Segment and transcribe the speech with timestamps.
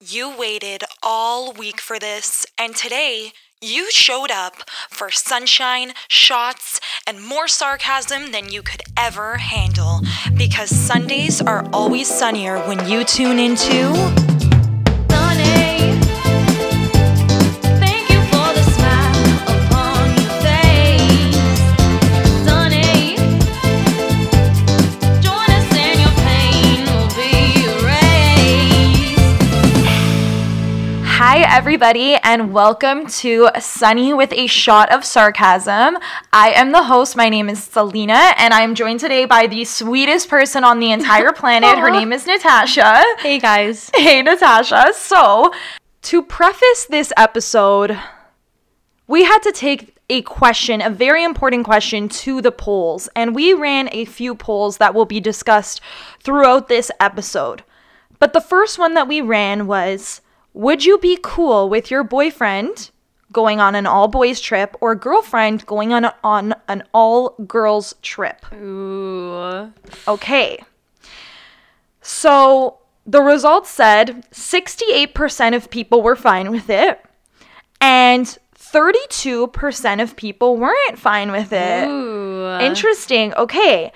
[0.00, 4.54] You waited all week for this, and today you showed up
[4.88, 10.02] for sunshine, shots, and more sarcasm than you could ever handle.
[10.36, 14.37] Because Sundays are always sunnier when you tune into.
[31.58, 35.98] Everybody, and welcome to Sunny with a Shot of Sarcasm.
[36.32, 37.16] I am the host.
[37.16, 40.92] My name is Selena, and I am joined today by the sweetest person on the
[40.92, 41.76] entire planet.
[41.76, 43.02] Her name is Natasha.
[43.18, 43.90] Hey guys.
[43.92, 44.92] Hey, Natasha.
[44.94, 45.52] So,
[46.02, 47.98] to preface this episode,
[49.08, 53.52] we had to take a question, a very important question, to the polls, and we
[53.52, 55.80] ran a few polls that will be discussed
[56.22, 57.64] throughout this episode.
[58.20, 60.20] But the first one that we ran was
[60.58, 62.90] Would you be cool with your boyfriend
[63.32, 68.44] going on an all boys trip or girlfriend going on, on an all girls trip?
[68.52, 69.72] Ooh.
[70.08, 70.58] Okay.
[72.02, 77.00] So the results said 68% of people were fine with it,
[77.80, 81.86] and 32% of people weren't fine with it.
[81.88, 82.58] Ooh.
[82.58, 83.32] Interesting.
[83.34, 83.92] Okay.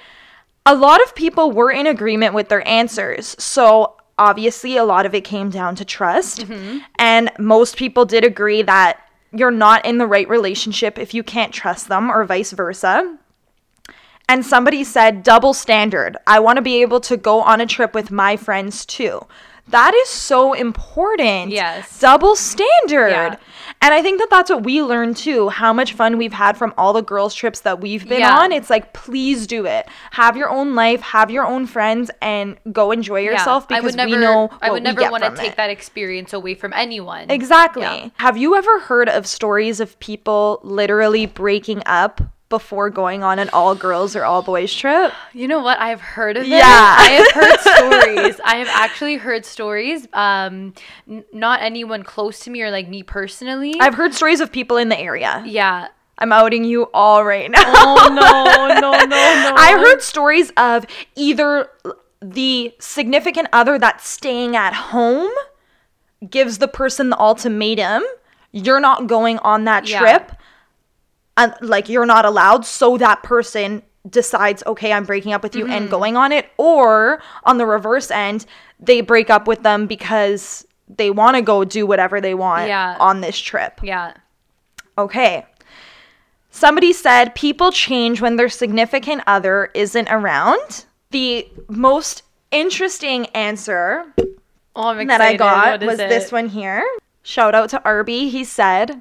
[0.65, 3.35] A lot of people were in agreement with their answers.
[3.43, 6.41] So obviously, a lot of it came down to trust.
[6.41, 6.79] Mm-hmm.
[6.99, 9.01] And most people did agree that
[9.33, 13.17] you're not in the right relationship if you can't trust them, or vice versa.
[14.29, 16.17] And somebody said, double standard.
[16.27, 19.27] I want to be able to go on a trip with my friends too.
[19.69, 21.51] That is so important.
[21.51, 21.99] Yes.
[22.01, 23.09] Double standard.
[23.11, 23.37] Yeah.
[23.81, 25.49] And I think that that's what we learned too.
[25.49, 28.39] How much fun we've had from all the girls' trips that we've been Yeah.
[28.39, 28.53] on.
[28.53, 29.89] It's like, please do it.
[30.13, 33.33] Have your own life, have your own friends, and go enjoy Yeah.
[33.33, 35.57] yourself I because never, we know I would never want to take it.
[35.57, 37.31] that experience away from anyone.
[37.31, 37.83] Exactly.
[37.83, 38.09] Yeah.
[38.19, 42.21] Have you ever heard of stories of people literally breaking up
[42.53, 45.13] before going on an all girls or all boys trip?
[45.33, 45.81] You know what?
[45.81, 46.49] I've heard of it.
[46.49, 46.61] Yeah.
[46.99, 47.61] I have heard
[48.15, 48.41] stories.
[48.45, 50.07] I have actually heard stories.
[50.13, 50.75] Um,
[51.09, 53.75] n- not anyone close to me or like me personally.
[53.81, 55.43] I've heard stories of people in the area.
[55.47, 55.89] yeah.
[56.19, 57.63] I'm outing you all right now.
[57.67, 59.55] Oh no, no, no, no.
[59.57, 60.87] I heard stories of
[61.17, 61.69] either
[62.21, 65.33] the significant other that's staying at home
[66.31, 68.03] gives the person the ultimatum
[68.53, 69.99] you're not going on that Yeah.
[69.99, 70.33] trip
[71.37, 75.65] and like you're not allowed so that person decides okay I'm breaking up with you
[75.65, 75.73] Mm-hmm.
[75.73, 78.47] and going on it or on the reverse end
[78.81, 82.97] they break up with them because they want to go do whatever they want Yeah.
[83.01, 84.15] on this trip Yeah.
[84.99, 85.47] Okay.
[86.51, 90.85] Somebody said people change when their significant other isn't around.
[91.11, 94.05] The most interesting answer
[94.77, 96.09] Oh, that I got was it?
[96.11, 96.85] this one here.
[97.23, 98.29] Shout out to Arby.
[98.29, 99.01] He said,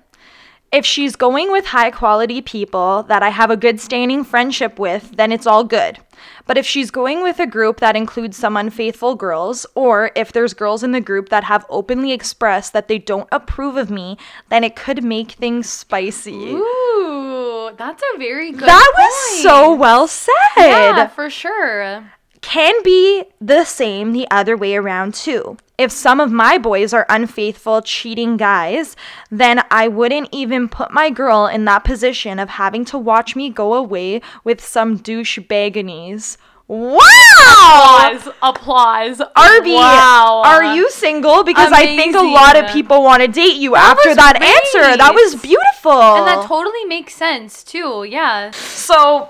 [0.71, 5.11] if she's going with high quality people that I have a good standing friendship with,
[5.17, 5.99] then it's all good.
[6.45, 10.53] But if she's going with a group that includes some unfaithful girls, or if there's
[10.53, 14.17] girls in the group that have openly expressed that they don't approve of me,
[14.49, 16.53] then it could make things spicy.
[16.53, 18.67] Ooh, that's a very good.
[18.67, 22.11] that was so well said Yeah, for sure.
[22.41, 25.57] Can be the same the other way around too.
[25.77, 28.95] If some of my boys are unfaithful, cheating guys,
[29.31, 33.49] then I wouldn't even put my girl in that position of having to watch me
[33.49, 36.37] go away with some douche baganies.
[36.67, 38.11] Wow!
[38.13, 38.33] Applause.
[38.41, 39.21] Applause.
[39.35, 40.41] Arby, Wow.
[40.45, 41.43] are you single?
[41.43, 44.97] Because I think a lot of people want to date you after was that answer.
[44.97, 45.91] That was beautiful.
[45.91, 48.05] And that totally makes sense too.
[48.07, 48.51] Yeah.
[48.51, 49.29] So,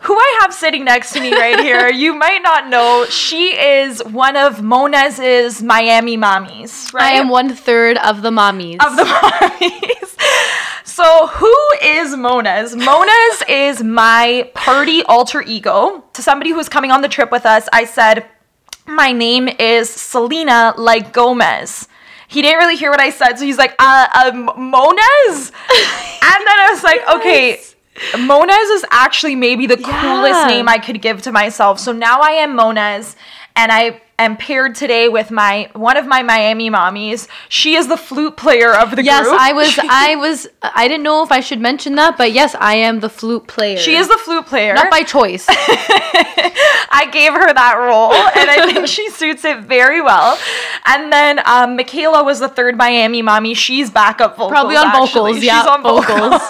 [0.00, 4.02] who I have sitting next to me right here, you might not know, she is
[4.04, 7.04] one of Monez's Miami mommies, right?
[7.04, 8.84] I am one third of the mommies.
[8.84, 10.16] of the mommies.
[10.98, 12.74] So, who is Monez?
[12.74, 16.02] Monez is my party alter ego.
[16.14, 18.26] To somebody who's coming on the trip with us, I said,
[18.84, 21.86] My name is Selena, like Gomez.
[22.26, 25.52] He didn't really hear what I said, so he's like, uh, uh Monez?
[26.22, 27.60] and then I was like, okay,
[28.12, 31.78] Monez is actually maybe the coolest name I could give to myself.
[31.78, 33.16] So now I am Monez,
[33.56, 37.28] and I am paired today with my one of my Miami mommies.
[37.48, 39.34] She is the flute player of the yes, group.
[39.34, 39.78] Yes, I was.
[39.90, 40.48] I was.
[40.62, 43.76] I didn't know if I should mention that, but yes, I am the flute player.
[43.78, 44.74] She is the flute player.
[44.74, 45.46] not by choice.
[46.90, 50.38] I gave her that role, and I think she suits it very well.
[50.86, 53.54] And then um, Michaela was the third Miami mommy.
[53.54, 54.50] She's backup vocals.
[54.50, 55.06] Probably on actually.
[55.06, 56.42] vocals, She's yeah, on vocals.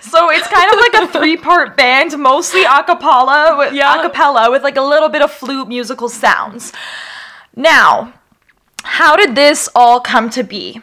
[0.00, 3.98] so it's kind of like a three-part band, mostly a cappella, with, Yeah.
[3.98, 6.72] a cappella with like a little bit of flute musical sounds.
[7.54, 8.12] Now,
[8.82, 10.80] how did this all come to be?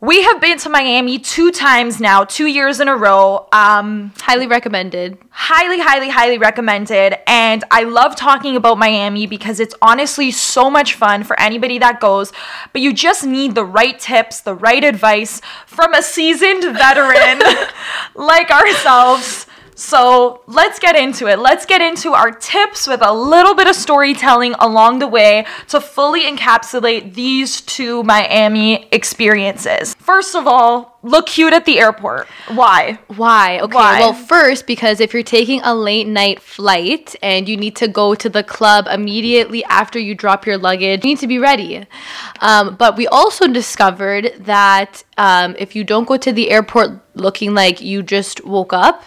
[0.00, 3.48] We have been to Miami two times now, two years in a row.
[3.50, 5.18] Um, Highly recommended.
[5.30, 7.16] highly, highly, highly recommended.
[7.26, 11.98] And I love talking about Miami because it's honestly so much fun for anybody that
[11.98, 12.32] goes.
[12.72, 17.42] But you just need the right tips, the right advice from a seasoned veteran
[18.14, 19.47] like ourselves.
[19.78, 21.38] So let's get into it.
[21.38, 25.80] Let's get into our tips with a little bit of storytelling along the way to
[25.80, 29.94] fully encapsulate these two Miami experiences.
[30.08, 32.28] First of all, look cute at the airport.
[32.54, 32.98] Why?
[33.08, 33.60] Why?
[33.60, 33.74] Okay.
[33.74, 34.00] Why?
[34.00, 38.14] Well, first, because if you're taking a late night flight and you need to go
[38.14, 41.84] to the club immediately after you drop your luggage, you need to be ready.
[42.40, 47.52] Um, but we also discovered that um, if you don't go to the airport looking
[47.52, 49.02] like you just woke up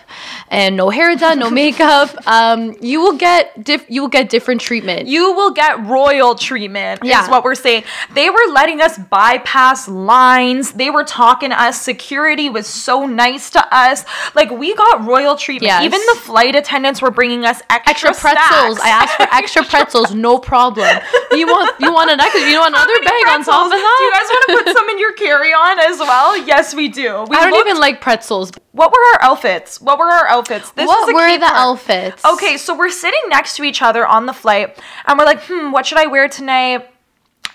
[0.49, 4.59] and no hair done, no makeup, um, you will get diff- you will get different
[4.61, 5.07] treatment.
[5.07, 7.23] you will get royal treatment Yeah.
[7.23, 7.83] is what we're saying
[8.13, 13.49] they were letting us bypass lines they were talking to us security was so nice
[13.51, 14.03] to us
[14.35, 15.83] like we got royal treatment Yes.
[15.83, 18.77] even the flight attendants were bringing us extra, extra pretzels.
[18.79, 18.81] snacks.
[18.81, 20.87] I asked for extra pretzels, no problem.
[21.31, 22.41] You want you want an extra?
[22.49, 23.95] You want another bag on top of that?
[23.97, 27.25] do you guys want to put some in your carry-on as well yes we do
[27.29, 28.51] we I don't looked- even like pretzels.
[28.73, 31.57] what were our outfits what were our outfits this what is a were the part.
[31.57, 32.25] outfits?
[32.25, 35.71] Okay, so we're sitting next to each other on the flight, and we're like, hmm,
[35.71, 36.87] what should I wear tonight?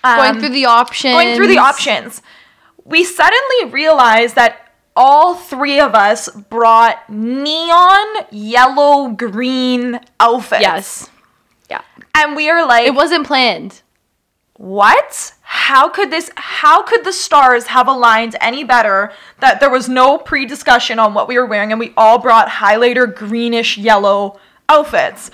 [0.04, 1.14] going Um, through the options.
[1.14, 2.22] going through the options.
[2.86, 10.62] We suddenly realized that all three of us brought neon yellow green outfits.
[10.62, 11.10] Yes.
[11.68, 11.82] Yeah.
[12.14, 13.82] And we are like, It wasn't planned.
[14.56, 15.32] what?
[15.42, 20.16] How could this how could the stars have aligned any better that there was no
[20.18, 25.30] pre-discussion on what we were wearing and we all brought highlighter greenish yellow outfits.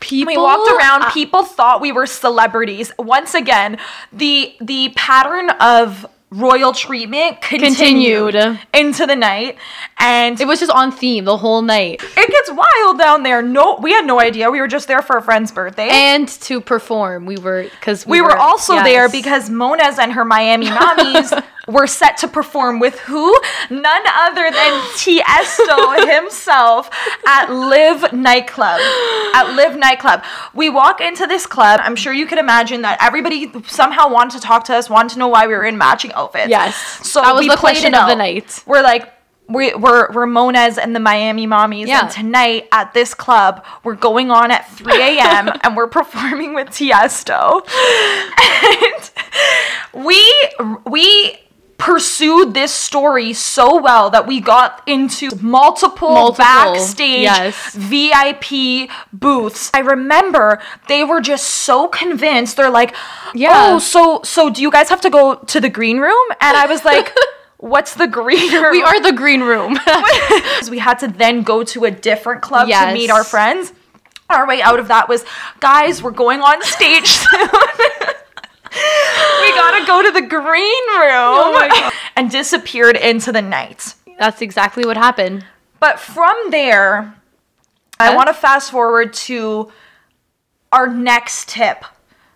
[0.00, 3.78] People we walked around uh, people thought we were celebrities once again
[4.12, 8.60] the the pattern of royal treatment continued, Continued.
[8.74, 9.56] into the night.
[9.98, 12.02] And it was just on theme the whole night.
[12.16, 13.40] it gets wild down there.
[13.42, 14.50] No we had no idea.
[14.50, 15.88] We were just there for a friend's birthday.
[15.90, 20.66] And to perform, we were because we were also there because Monez and her Miami
[20.78, 23.38] mommies were set to perform with who?
[23.70, 26.90] None other than Tiesto himself
[27.26, 28.80] at LIV Nightclub.
[29.34, 30.24] At LIV Nightclub.
[30.54, 31.80] We walk into this club.
[31.82, 35.18] I'm sure you could imagine that everybody somehow wanted to talk to us, wanted to
[35.18, 36.48] know why we were in matching outfits.
[36.48, 36.76] Yes.
[37.06, 38.62] So That was we the played question of the night.
[38.66, 39.12] We're like,
[39.48, 41.86] we, we're, we're Monez and the Miami Mommies.
[41.86, 42.02] Yeah.
[42.02, 45.50] And tonight at this club, we're going on at 3 a.m.
[45.62, 47.66] and we're performing with Tiesto.
[48.60, 50.32] And we,
[50.84, 51.38] we
[51.78, 57.74] pursued this story so well that we got into multiple, Multiple, backstage yes.
[57.74, 59.70] VIP booths.
[59.72, 62.56] I remember they were just so convinced.
[62.56, 62.94] They're like,
[63.32, 63.52] Yeah.
[63.74, 66.66] "Oh, so so do you guys have to go to the green room?" And I
[66.66, 67.14] was like,
[67.58, 69.78] "What's the green room?" We are the green room.
[70.70, 73.72] we had to then go to a different club to meet our friends.
[74.28, 75.24] Our way out of that was,
[75.60, 77.48] guys, we're going on stage soon.
[78.72, 81.92] We gotta go to the green room Oh my God.
[82.16, 83.94] and disappeared into the night.
[84.18, 85.44] That's exactly what happened.
[85.80, 87.14] But from there,
[88.00, 89.70] I want to fast forward to
[90.72, 91.84] our next tip.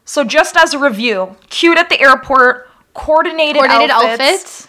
[0.05, 4.20] So, just as a review, cute at the airport, coordinated, Coordinated outfits.
[4.20, 4.69] outfits.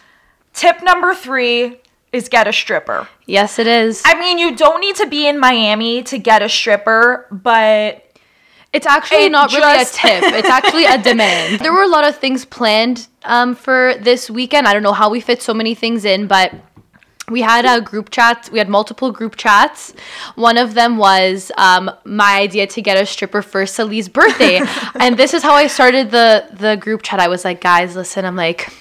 [0.53, 1.79] Tip number three
[2.11, 3.07] is get a stripper.
[3.25, 4.01] Yes, it is.
[4.05, 8.02] I mean, you don't need to be in Miami to get a stripper, but
[8.73, 10.23] It's actually It not really a tip.
[10.23, 11.59] It's actually a demand.
[11.61, 14.67] There were a lot of things planned um, for this weekend.
[14.67, 16.53] I don't know how we fit so many things in, but
[17.29, 18.49] we had a group chat.
[18.51, 19.93] We had multiple group chats.
[20.35, 24.59] One of them was um, my idea to get a stripper for Sally's birthday,
[24.99, 27.19] and this is how I started the the group chat.
[27.19, 28.25] I was like, guys, listen.
[28.25, 28.73] I'm like,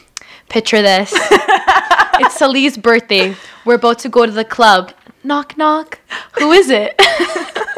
[0.49, 1.13] picture this.
[1.15, 3.37] it's Sally's birthday.
[3.65, 4.93] We're about to go to the club.
[5.23, 6.01] Knock knock.
[6.39, 6.99] Who is it?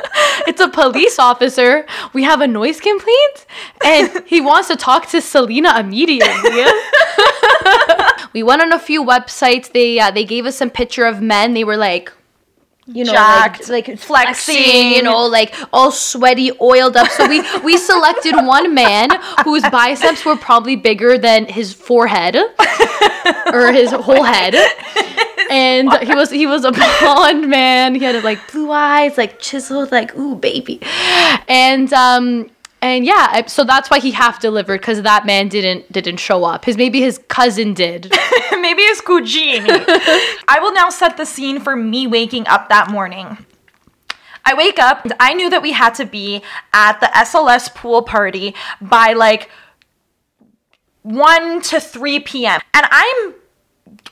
[0.46, 1.86] it's a police officer.
[2.12, 3.46] We have a noise complaint,
[3.84, 6.50] and he wants to talk to Selena immediately.
[8.32, 9.72] we went on a few websites.
[9.72, 11.54] They uh, they gave us some picture of men.
[11.54, 12.12] They were like.
[12.86, 14.56] You know, Jacked, like, like flexing.
[14.56, 17.08] flexing, you know, like all sweaty, oiled up.
[17.08, 19.08] So we we selected one man
[19.42, 24.54] whose biceps were probably bigger than his forehead or his whole head
[25.54, 27.94] and he was he was a blonde man.
[27.94, 30.80] He had like blue eyes, like chiseled, like ooh baby,
[31.48, 32.50] and um
[32.82, 36.64] and yeah, so that's why he half delivered because that man didn't didn't show up.
[36.64, 38.10] His maybe his cousin did.
[38.52, 39.68] maybe it's Cugini.
[40.48, 43.46] I will now set the scene for me waking up that morning.
[44.44, 46.42] I wake up and I knew that we had to be
[46.74, 49.48] at the SLS pool party by like
[51.02, 52.60] 1 to 3 p.m.
[52.74, 53.34] And I'm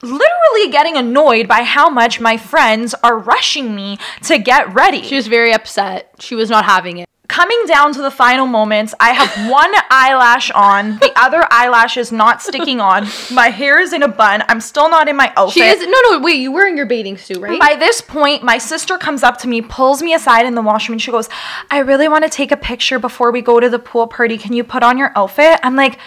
[0.02, 5.02] literally getting annoyed by how much my friends are rushing me to get ready.
[5.02, 6.14] She was very upset.
[6.18, 7.08] She was not having it.
[7.28, 12.12] Coming down to the final moments, I have one eyelash on, the other eyelash is
[12.12, 13.06] not sticking on.
[13.32, 14.44] My hair is in a bun.
[14.48, 15.54] I'm still not in my outfit.
[15.54, 16.20] She is no, no.
[16.20, 17.58] Wait, you were in your bathing suit, right?
[17.58, 20.94] By this point, my sister comes up to me, pulls me aside in the washroom,
[20.94, 21.30] and she goes,
[21.70, 24.36] I really want to take a picture before we go to the pool party.
[24.36, 25.58] Can you put on your outfit?
[25.62, 25.98] I'm like,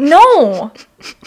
[0.00, 0.72] no.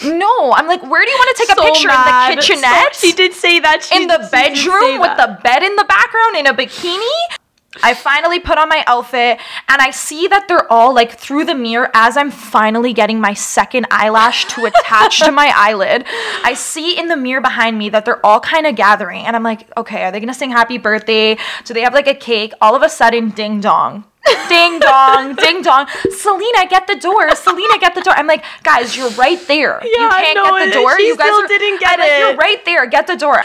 [0.04, 0.52] No.
[0.52, 1.88] I'm like, where do you want to take a picture?
[1.88, 2.94] In the kitchenette?
[2.94, 3.84] she did say that.
[3.84, 7.38] She, in the bedroom with the bed in the background in a bikini?
[7.82, 9.38] I finally put on my outfit
[9.68, 13.34] and I see that they're all like through the mirror as I'm finally getting my
[13.34, 16.04] second eyelash to attach to my eyelid.
[16.44, 19.42] I see in the mirror behind me that they're all kind of gathering and I'm
[19.42, 21.36] like, okay, are they gonna sing happy birthday?
[21.64, 22.52] Do they have like a cake?
[22.60, 24.04] All of a sudden, ding dong.
[24.48, 25.86] Ding dong, ding dong.
[26.10, 27.34] Selena, get the door.
[27.36, 28.14] Selena, get the door.
[28.16, 29.80] I'm like, guys, you're right there.
[29.84, 30.96] you Yeah, I can't know get the door.
[30.96, 32.18] She you guys still are, didn't get I'm like, it.
[32.18, 32.86] You're right there.
[32.86, 33.42] Get the door.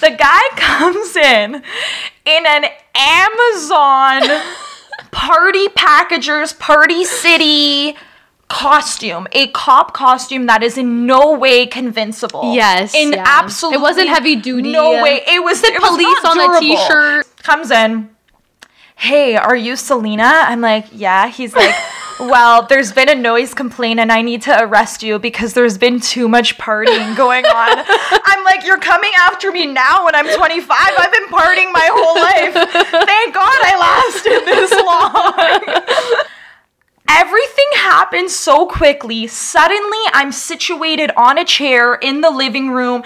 [0.00, 1.62] The guy comes in
[2.24, 4.42] in an Amazon
[5.10, 7.96] party packagers, party city
[8.48, 12.54] costume, a cop costume that is in no way convincible.
[12.54, 13.24] Yes, in yeah.
[13.26, 14.72] absolutely It wasn't heavy duty.
[14.72, 15.22] No way.
[15.26, 17.26] It was The it police not on the T-shirt.
[17.42, 18.10] Comes in.
[19.02, 20.22] Hey, are you Selena?
[20.22, 21.26] I'm like, yeah.
[21.26, 21.74] He's like,
[22.20, 25.98] well, there's been a noise complaint and I need to arrest you because there's been
[25.98, 27.84] too much partying going on.
[27.88, 30.68] I'm like, you're coming after me now when I'm 25.
[30.70, 32.54] I've been partying my whole life.
[32.54, 34.70] Thank God I lasted this
[35.90, 36.24] long.
[37.08, 39.26] Everything happened so quickly.
[39.26, 43.02] Suddenly, I'm situated on a chair in the living room.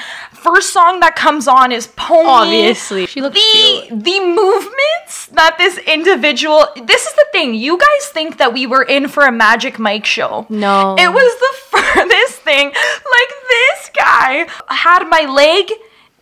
[0.47, 2.29] First song that comes on is Pony.
[2.29, 3.07] Obviously.
[3.07, 4.05] She looks the cute.
[4.05, 6.67] the movements that this individual.
[6.77, 7.55] This is the thing.
[7.55, 10.47] You guys think that we were in for a Magic Mike show.
[10.49, 10.95] No.
[10.97, 12.67] It was the furthest thing.
[12.69, 15.73] Like this guy had my leg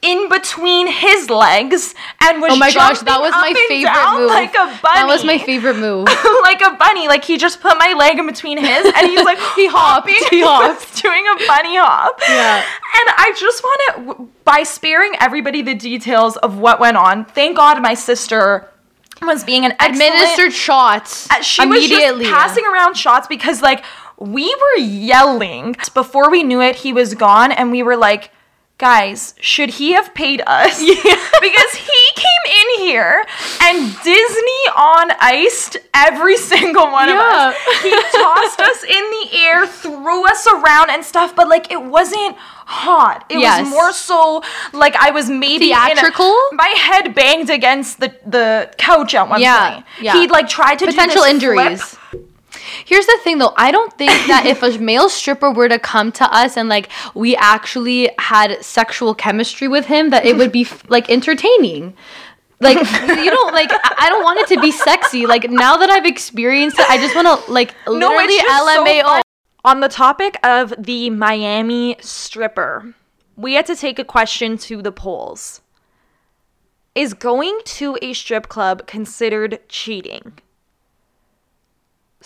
[0.04, 4.28] in between his legs and was Oh my gosh, that was my favorite move.
[4.28, 6.04] like a bunny That was my favorite move.
[6.42, 7.08] like a bunny.
[7.08, 10.28] Like he just put my leg in between his, and he's like He hopped, hopping.
[10.30, 11.02] he hopped.
[11.02, 12.20] doing a bunny hop.
[12.28, 12.56] Yeah.
[12.58, 17.24] And I just want to, by sparing everybody the details of what went on.
[17.24, 18.70] Thank God my sister
[19.22, 22.18] was being an Administered shots uh, she immediately.
[22.18, 23.84] was just passing around shots because like
[24.18, 26.76] we were yelling before we knew it.
[26.76, 28.30] He was gone, and we were like.
[28.76, 30.82] Guys, should he have paid us?
[30.82, 30.94] Yeah.
[31.40, 33.24] because he came in here
[33.62, 37.54] and Disney on iced every single one of us.
[37.82, 42.36] He tossed us in the air, threw us around and stuff, but like it wasn't
[42.66, 43.26] hot.
[43.30, 43.60] It Yes.
[43.62, 46.34] was more so like I was maybe in a- Theatrical?
[46.52, 49.86] my head banged against the the couch at one Yeah, point.
[50.00, 50.14] yeah.
[50.14, 51.82] He like tried to do potential injuries.
[51.82, 52.30] flip.
[52.84, 56.12] Here's the thing though, I don't think that if a male stripper were to come
[56.12, 60.66] to us and like we actually had sexual chemistry with him, that it would be
[60.88, 61.94] like entertaining.
[62.60, 65.26] Like you don't like I don't want it to be sexy.
[65.26, 69.02] Like now that I've experienced it, I just want to like literally just so LMAO.
[69.02, 69.22] fun.
[69.64, 72.94] On the topic of the Miami stripper,
[73.36, 75.62] we had to take a question to the polls.
[76.94, 80.38] Is going to a strip club considered cheating?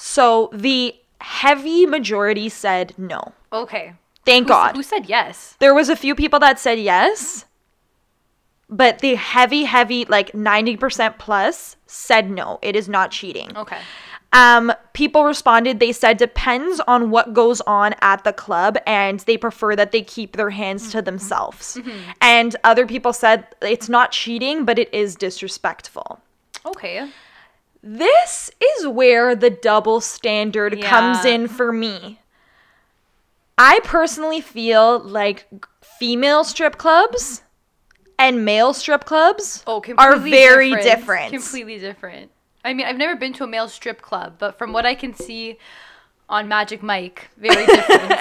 [0.00, 3.32] So the heavy majority said no.
[3.52, 3.94] okay.
[4.24, 4.76] Thank Who, God.
[4.76, 5.56] Who said yes?
[5.58, 7.46] There was a few people that said yes,
[8.68, 12.58] but the heavy, heavy, like 90% plus said no.
[12.60, 13.56] It is not cheating.
[13.56, 13.78] Okay.
[14.34, 19.38] Um, people responded, they said depends on what goes on at the club, and they
[19.38, 21.78] prefer that they keep their hands to themselves.
[22.20, 26.20] And other people said it's not cheating, but it is disrespectful.
[26.66, 27.08] Okay.
[27.90, 32.20] This is where the double standard comes in for me.
[33.56, 35.46] I personally feel like
[35.82, 37.42] female strip clubs
[38.18, 40.84] and male strip clubs Oh, are very different.
[40.98, 41.32] different.
[41.32, 42.30] Completely different.
[42.62, 45.14] I mean, I've never been to a male strip club, but from what I can
[45.14, 45.56] see
[46.28, 48.12] on Magic Mike, very different.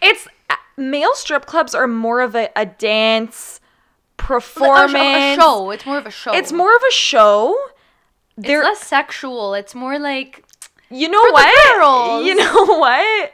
[0.00, 3.60] It's uh, male strip clubs are more of a, a dance
[4.16, 4.94] performance.
[4.94, 5.70] a show.
[5.70, 6.32] It's more of a show.
[6.32, 7.58] It's more of a show.
[8.36, 9.54] It's There, less sexual.
[9.54, 10.44] It's more like
[10.90, 12.24] you know what?
[12.26, 13.32] You know what?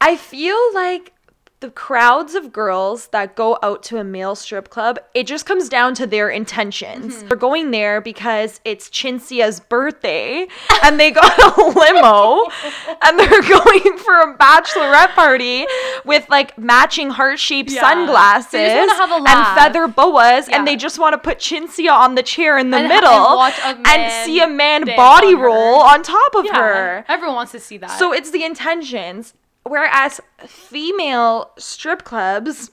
[0.00, 1.12] I feel like
[1.60, 5.68] the crowds of girls that go out to a male strip club, it just comes
[5.68, 7.16] down to their intentions.
[7.16, 7.26] Mm-hmm.
[7.28, 10.46] They're going there because it's Chinsia's birthday
[10.84, 12.44] and they got a limo
[13.02, 15.66] and they're going for a bachelorette party
[16.04, 17.80] with like matching heart-shaped Yeah.
[17.80, 20.58] sunglasses They just wanna have a and feather boas Yeah.
[20.58, 23.78] and they just want to put Chinsia on the chair in the And ha- and
[23.82, 27.04] middle and see a man body on roll on top of yeah, her.
[27.08, 27.98] everyone wants to see that.
[27.98, 29.34] So it's the intentions.
[29.68, 32.70] Whereas female strip clubs,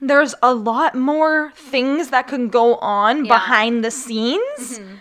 [0.00, 3.34] there's a lot more things that can go on Yeah.
[3.34, 4.94] behind the scenes mm-hmm.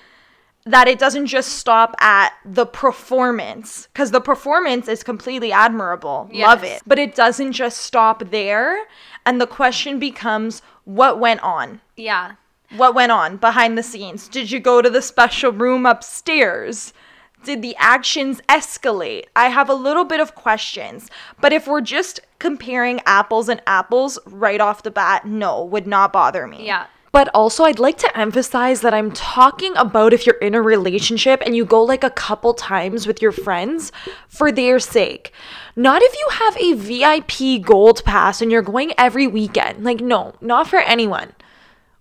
[0.65, 6.29] that it doesn't just stop at the performance because the performance is completely admirable.
[6.33, 6.81] Love it.
[6.87, 8.85] But it doesn't just stop there
[9.25, 11.81] and the question becomes what went on?
[11.95, 12.33] Yeah.
[12.75, 14.27] what went on behind the scenes?
[14.27, 16.91] Did you go to the special room upstairs
[17.47, 21.09] did the actions escalate i have a little bit of questions
[21.41, 26.13] but if we're just comparing apples and apples right off the bat no would not
[26.13, 26.85] bother me Yeah.
[27.17, 31.41] but also, I'd like to emphasize that I'm talking about if you're in a relationship
[31.45, 33.91] and you go like a couple times with your friends
[34.27, 35.25] for their sake.
[35.75, 39.83] Not if you have a VIP gold pass and you're going every weekend.
[39.83, 41.29] Like, no, not for anyone.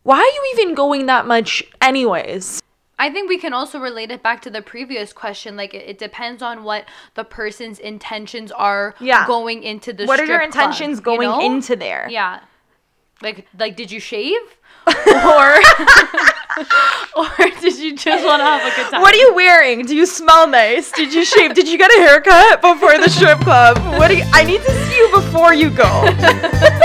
[0.02, 1.50] Why are you even going that much,
[1.80, 2.60] anyways?
[2.98, 5.54] I think we can also relate it back to the previous question.
[5.56, 9.26] Like, it, it depends on what the person's intentions are Yeah.
[9.26, 11.40] going into the What are your strip club, intentions you going know?
[11.40, 12.08] into there?
[12.10, 12.40] Yeah.
[13.22, 14.40] Like, like, did you shave?
[14.86, 14.94] or,
[17.16, 19.02] or did you just want to have a good time?
[19.02, 19.84] What are you wearing?
[19.84, 20.90] Do you smell nice?
[20.92, 21.54] Did you shave?
[21.54, 23.78] Did you get a haircut before the strip club?
[23.98, 25.84] What do you, I need to see you before you go.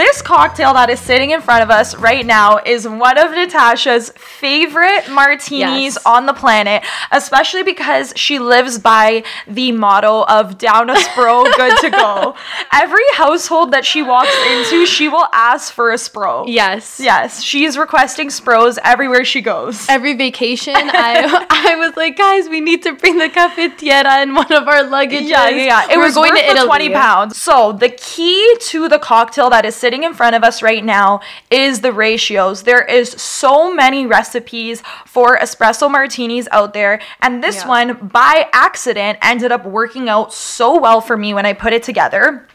[0.00, 4.08] This cocktail that is sitting in front of us right now is one of Natasha's
[4.16, 5.50] favorite martinis
[5.94, 5.98] Yes.
[6.06, 11.76] on the planet, especially because she lives by the motto of down a spro, good
[11.82, 12.34] to go.
[12.72, 16.44] Every household that she walks into, she will ask for a spro.
[16.48, 16.98] Yes.
[16.98, 19.86] Yes, she's requesting spros everywhere she goes.
[19.90, 24.50] Every vacation, I I was like, guys, we need to bring the cafetiera in one
[24.50, 25.28] of our luggages.
[25.28, 25.90] Yeah, yeah, yeah.
[25.92, 26.66] It We're was going worth to Italy.
[26.66, 27.36] 20 pounds.
[27.36, 31.20] So the key to the cocktail that is sitting in front of us right now
[31.50, 32.62] is the ratios.
[32.62, 37.68] There is so many recipes for espresso martinis out there, and this Yeah.
[37.68, 41.82] one by accident ended up working out so well for me when I put it
[41.82, 42.46] together.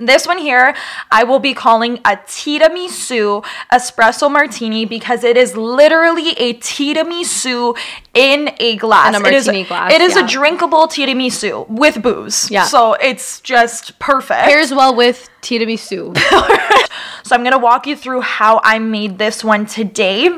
[0.00, 0.74] This one here,
[1.10, 7.76] I will be calling a tiramisu espresso martini because it is literally a tiramisu
[8.14, 9.14] in a glass.
[9.14, 10.26] In a It is- martini glass, It is a yeah.
[10.26, 12.50] drinkable tiramisu with booze.
[12.50, 12.64] Yeah.
[12.64, 14.48] So it's just perfect.
[14.48, 16.16] Pairs well with tiramisu.
[17.22, 20.30] So I'm going to walk you through how I made this one today.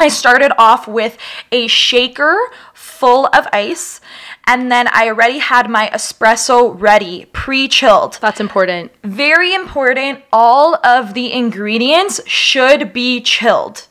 [0.00, 1.16] I started off with
[1.52, 2.36] a shaker
[2.72, 4.00] full of ice,
[4.46, 8.18] and then I already had my espresso ready, pre chilled.
[8.20, 8.92] That's important.
[9.02, 13.88] Very important, all of the ingredients should be chilled.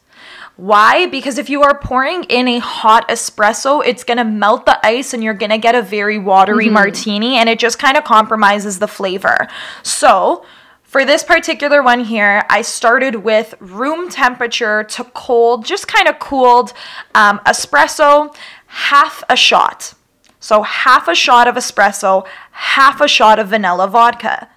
[0.56, 1.08] Why?
[1.08, 5.24] Because if you are pouring in a hot espresso, it's gonna melt the ice and
[5.24, 9.48] you're gonna get a very watery martini and it just kind of compromises the flavor.
[9.82, 10.46] So,
[10.84, 16.20] for this particular one here, I started with room temperature to cold, just kind of
[16.20, 16.74] cooled
[17.16, 18.36] um, espresso,
[18.68, 19.96] half a shot.
[20.44, 24.50] So, half a shot of espresso, half a shot of vanilla vodka,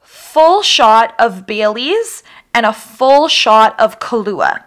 [0.00, 2.22] full shot of Bailey's,
[2.54, 4.62] and a full shot of Kahlua.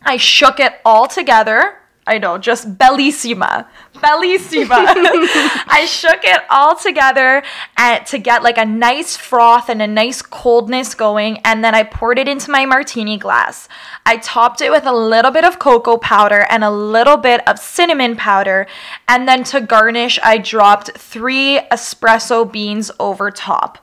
[0.00, 1.80] I shook it all together.
[2.06, 3.66] I know, just bellissima.
[3.96, 4.68] Bellissima.
[5.68, 7.42] I shook it all together
[7.76, 11.38] and to get like a nice froth and a nice coldness going.
[11.44, 13.68] And then I poured it into my martini glass.
[14.04, 17.58] I topped it with a little bit of cocoa powder and a little bit of
[17.58, 18.66] cinnamon powder.
[19.08, 23.78] And then to garnish, I dropped three espresso beans over top.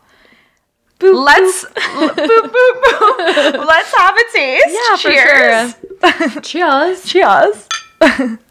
[1.01, 1.71] Let's l-
[2.09, 3.65] boop, boop, boop.
[3.67, 4.65] Let's have a taste.
[4.69, 5.75] Yeah, for Cheers.
[6.31, 6.41] sure.
[6.41, 7.03] Cheers.
[7.05, 8.43] Cheers.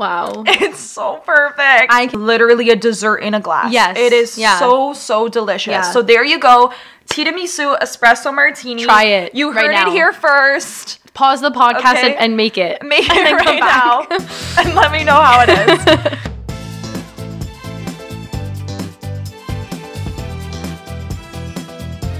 [0.00, 0.44] Wow.
[0.48, 1.92] It's so perfect.
[1.92, 3.70] I literally a dessert in a glass.
[3.72, 4.58] Yes, It is yeah.
[4.58, 5.72] so so delicious.
[5.72, 5.82] Yeah.
[5.82, 6.72] So there you go.
[7.10, 8.82] Tiramisu espresso martini.
[8.84, 9.88] Try it You right heard now.
[9.88, 10.98] it here first.
[11.12, 12.12] Pause the podcast Okay.
[12.12, 12.82] and, and make it.
[12.82, 14.06] Make it And right now
[14.58, 16.30] and let me know how it is.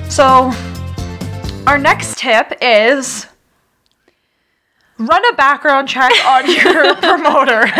[0.08, 0.50] so,
[1.66, 3.26] our next tip is
[5.00, 7.62] run a background check on your promoter.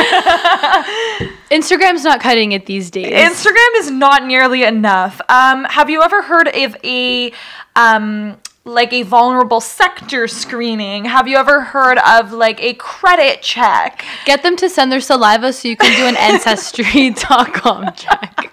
[1.51, 3.13] Instagram's not cutting it these days.
[3.13, 5.21] Instagram is not nearly enough.
[5.29, 7.33] Um, have you ever heard of a
[7.77, 11.05] um, like a vulnerable sector screening?
[11.05, 14.05] Have you ever heard of like a credit check?
[14.25, 18.53] Get them to send their saliva so you can do an ancestry.com check.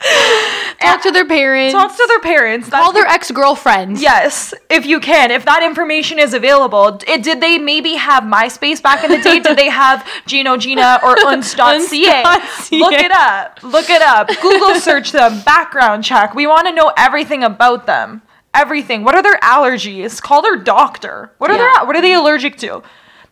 [0.80, 1.72] Talk to their parents.
[1.72, 2.68] Talk to their parents.
[2.68, 4.00] That's Call their ex girlfriends.
[4.02, 6.98] Yes, if you can, if that information is available.
[7.06, 9.40] It, did they maybe have MySpace back in the day?
[9.40, 12.22] did they have Gino Gina or Unst.ca?
[12.24, 12.78] Unst.ca.
[12.78, 13.62] Look it up.
[13.62, 14.28] Look it up.
[14.40, 15.42] Google search them.
[15.42, 16.34] Background check.
[16.34, 18.22] We want to know everything about them.
[18.54, 19.04] Everything.
[19.04, 20.20] What are their allergies?
[20.20, 21.30] Call their doctor.
[21.38, 21.72] What are Yeah.
[21.78, 22.82] their What are they allergic to?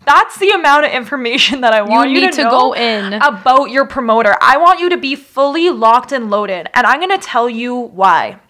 [0.09, 3.12] That's the amount of information that I want you, need to know go in.
[3.12, 4.35] about your promoter.
[4.40, 7.77] I want you to be fully locked and loaded, and I'm going to tell you
[7.77, 8.40] why.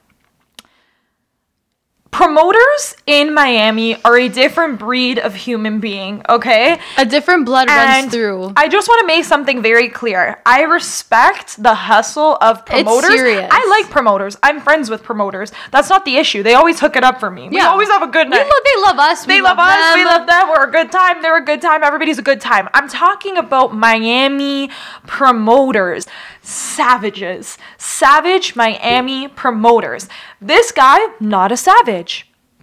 [2.11, 6.81] Promoters in Miami are a different breed of human being, okay?
[6.97, 8.53] A different blood runs through.
[8.57, 10.41] I just want to make something very clear.
[10.45, 13.11] I respect the hustle of promoters.
[13.11, 13.49] serious.
[13.53, 14.37] I like promoters.
[14.43, 15.53] I'm friends with promoters.
[15.71, 16.43] That's not the issue.
[16.43, 17.51] They always hook it up for me.
[17.51, 17.69] We Yeah.
[17.69, 18.49] always have a good We night.
[18.49, 19.25] love, they love us.
[19.27, 19.95] they we love, us.
[19.95, 20.49] We love them.
[20.49, 21.23] We're a good time.
[21.23, 21.85] They're a good time.
[21.85, 22.69] Everybody's a good time.
[22.75, 24.71] I'm talking about Miami
[25.07, 26.07] promoters.
[26.43, 27.59] Savages.
[27.77, 30.09] Savage Miami promoters.
[30.41, 31.98] This guy, not a savage.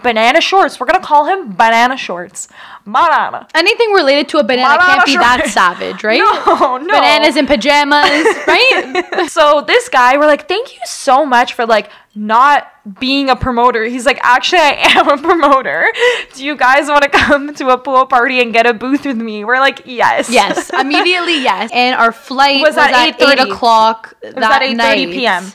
[0.04, 0.80] Banana shorts.
[0.80, 2.48] We're going to call him Banana Shorts.
[2.86, 3.48] Banana.
[3.56, 6.20] Anything related to a banana Banana can't be that savage, right?
[6.46, 6.94] No, no.
[6.94, 8.04] Bananas in pajamas,
[8.48, 9.26] right?
[9.30, 13.86] so this guy, we're like, thank you so much for like not being a promoter.
[13.86, 15.92] He's like, actually, I am a promoter.
[16.34, 19.18] Do you guys want to come to a pool party and get a booth with
[19.18, 19.44] me?
[19.44, 20.30] We're like, yes.
[20.30, 21.72] yes, immediately yes.
[21.74, 25.10] And our flight Was was, at at eight o'clock It that was at 8:30 night.
[25.10, 25.46] p.m.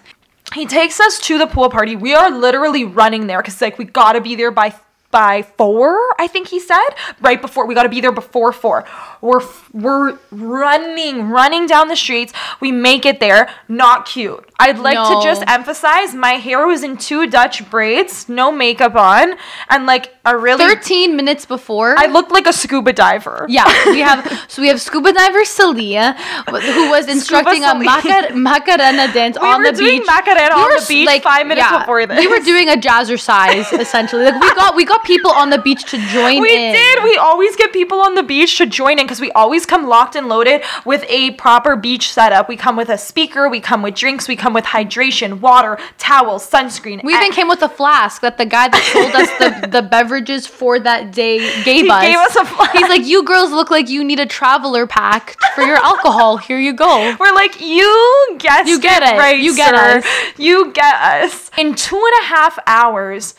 [0.55, 1.97] He takes us to the pool party.
[1.97, 4.75] We are literally running there because like we gotta be there by
[5.11, 5.99] by four.
[6.19, 6.89] I think he said
[7.21, 8.85] right before we gotta be there before four.
[9.21, 12.33] We're we're running running down the streets.
[12.61, 13.49] We make it there.
[13.69, 14.50] Not cute.
[14.61, 19.35] I'd like to just emphasize my hair was in two Dutch braids, no makeup on,
[19.69, 20.59] and like a really.
[20.65, 21.95] Thirteen minutes before.
[21.99, 23.47] I looked like a scuba diver.
[23.49, 26.13] yeah, we have so we have scuba diver Celia,
[26.47, 27.75] who was instructing a.
[27.75, 30.07] Macar- Macarena dance We on were the doing beach.
[30.07, 32.19] Macarena We on the beach like, five minutes before this.
[32.19, 34.25] We were doing a jazzercise essentially.
[34.25, 36.43] Like we got we got people on the beach to join in.
[36.43, 36.73] We in.
[36.75, 37.05] did.
[37.05, 40.17] We always get people on the beach to join in because we always come locked
[40.17, 42.49] and loaded with a proper beach setup.
[42.49, 46.49] We come with a speaker, we come with drinks, we come with hydration, water, towels,
[46.49, 47.03] sunscreen.
[47.05, 49.29] We even came with a flask that the guy that sold us
[49.63, 52.03] the, the beverages for that day gave He us.
[52.03, 52.73] gave us a flask.
[52.73, 56.37] He's like, you girls look like you need a traveler pack for your alcohol.
[56.37, 57.17] Here you go.
[57.21, 59.19] We're like, you guessed You get it.
[59.19, 59.99] right, You get sir.
[59.99, 61.51] us." You get us.
[61.59, 63.35] In two and a half hours,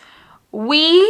[0.51, 1.01] we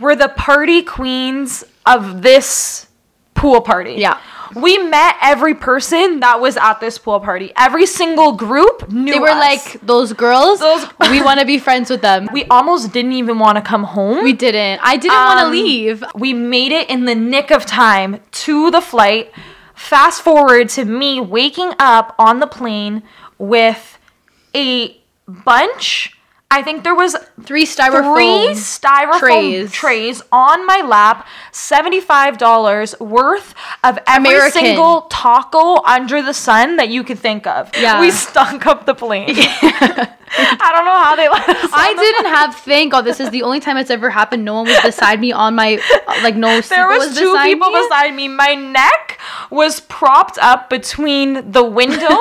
[0.00, 2.86] were the party queens of this
[3.34, 3.94] pool party.
[3.94, 4.20] Yeah.
[4.54, 7.52] We met every person that was at this pool party.
[7.56, 9.38] Every single group knew They were us.
[9.74, 12.28] like, those girls, Those- we want to be friends with them.
[12.32, 14.22] we almost didn't even want to come home.
[14.24, 14.80] We didn't.
[14.82, 16.04] I didn't want to Um, leave.
[16.14, 19.32] We made it in the nick of time to the flight.
[19.74, 23.02] Fast forward to me waking up on the plane
[23.38, 23.98] with
[24.54, 24.96] a
[25.28, 26.17] bunch.
[26.50, 28.14] I think there was Three styrofoam.
[28.14, 29.72] three styrofoam trays.
[29.72, 30.22] trays.
[30.32, 34.52] on my lap, $75 worth of every American.
[34.62, 37.70] single taco under the sun that you could think of.
[37.76, 38.00] Yeah.
[38.00, 39.34] We stunk up the plane.
[40.30, 41.70] I don't know how they let us.
[41.72, 42.54] I didn't have.
[42.56, 44.44] Thank God, this is the only time it's ever happened.
[44.44, 46.48] No one was beside me on my uh, like no.
[46.60, 47.82] There seat was, two beside people me.
[47.82, 48.28] beside me.
[48.28, 49.18] My neck
[49.50, 52.18] was propped up between the window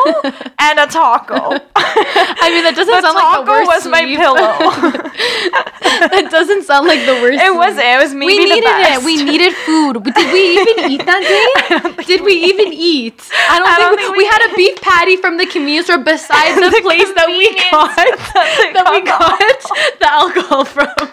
[0.59, 1.59] and a taco.
[1.75, 3.67] I mean, that doesn't the sound like the worst.
[3.67, 4.16] was my.
[4.17, 4.57] Pillow.
[6.11, 7.39] that doesn't sound like the worst.
[7.39, 7.77] it was.
[7.77, 9.05] It was maybe we the needed it.
[9.05, 10.03] We needed food.
[10.03, 12.03] Did we even eat that day?
[12.03, 13.21] Did we even eat?
[13.49, 15.45] I don't, I think, don't we, think we we had a beef patty from the
[15.45, 20.65] convenience store beside the, The place that we got that that we got the alcohol
[20.65, 21.11] from.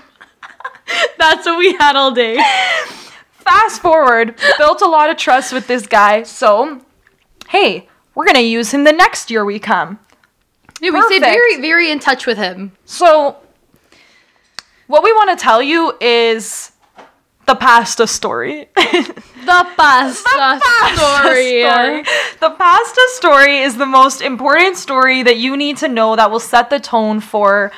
[1.19, 2.37] That's what we had all day.
[3.33, 6.23] Fast forward, built a lot of trust with this guy.
[6.23, 6.81] So,
[7.49, 9.99] hey, we're gonna use him the next year we come.
[10.85, 12.73] Yeah, we stayed very, very in touch with him.
[12.85, 13.37] So,
[14.87, 16.73] what we want to tell you is
[17.47, 18.69] the pasta story.
[19.45, 21.61] The pasta, pasta story.
[22.41, 26.41] The pasta story is the most important story that you need to know that will
[26.41, 27.71] set the tone for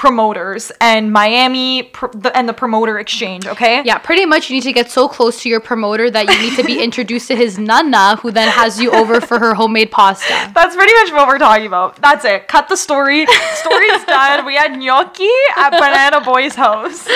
[0.00, 3.82] promoters and Miami pr- the, and the promoter exchange, okay?
[3.84, 6.56] Yeah, pretty much you need to get so close to your promoter that you need
[6.56, 10.50] to be introduced to his nana, who then has you over for her homemade pasta.
[10.54, 11.96] That's pretty much what we're talking about.
[12.00, 12.48] That's it.
[12.48, 13.26] Cut the story.
[13.52, 14.46] Story's done.
[14.46, 17.06] We had gnocchi at Banana Boy's house.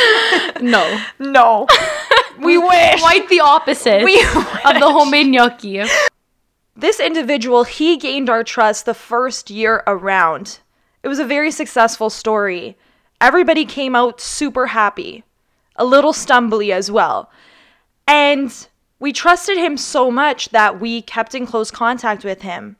[0.60, 1.00] No.
[1.18, 1.66] No.
[2.38, 3.00] We wish.
[3.00, 5.82] Quite the opposite We of the homemade gnocchi.
[6.76, 10.58] this individual, he gained our trust the first year around.
[11.04, 12.76] It was a very successful story.
[13.20, 15.22] Everybody came out super happy,
[15.76, 17.30] a little stumbly as well.
[18.08, 18.50] And
[18.98, 22.76] we trusted him so much that we kept in close contact with him.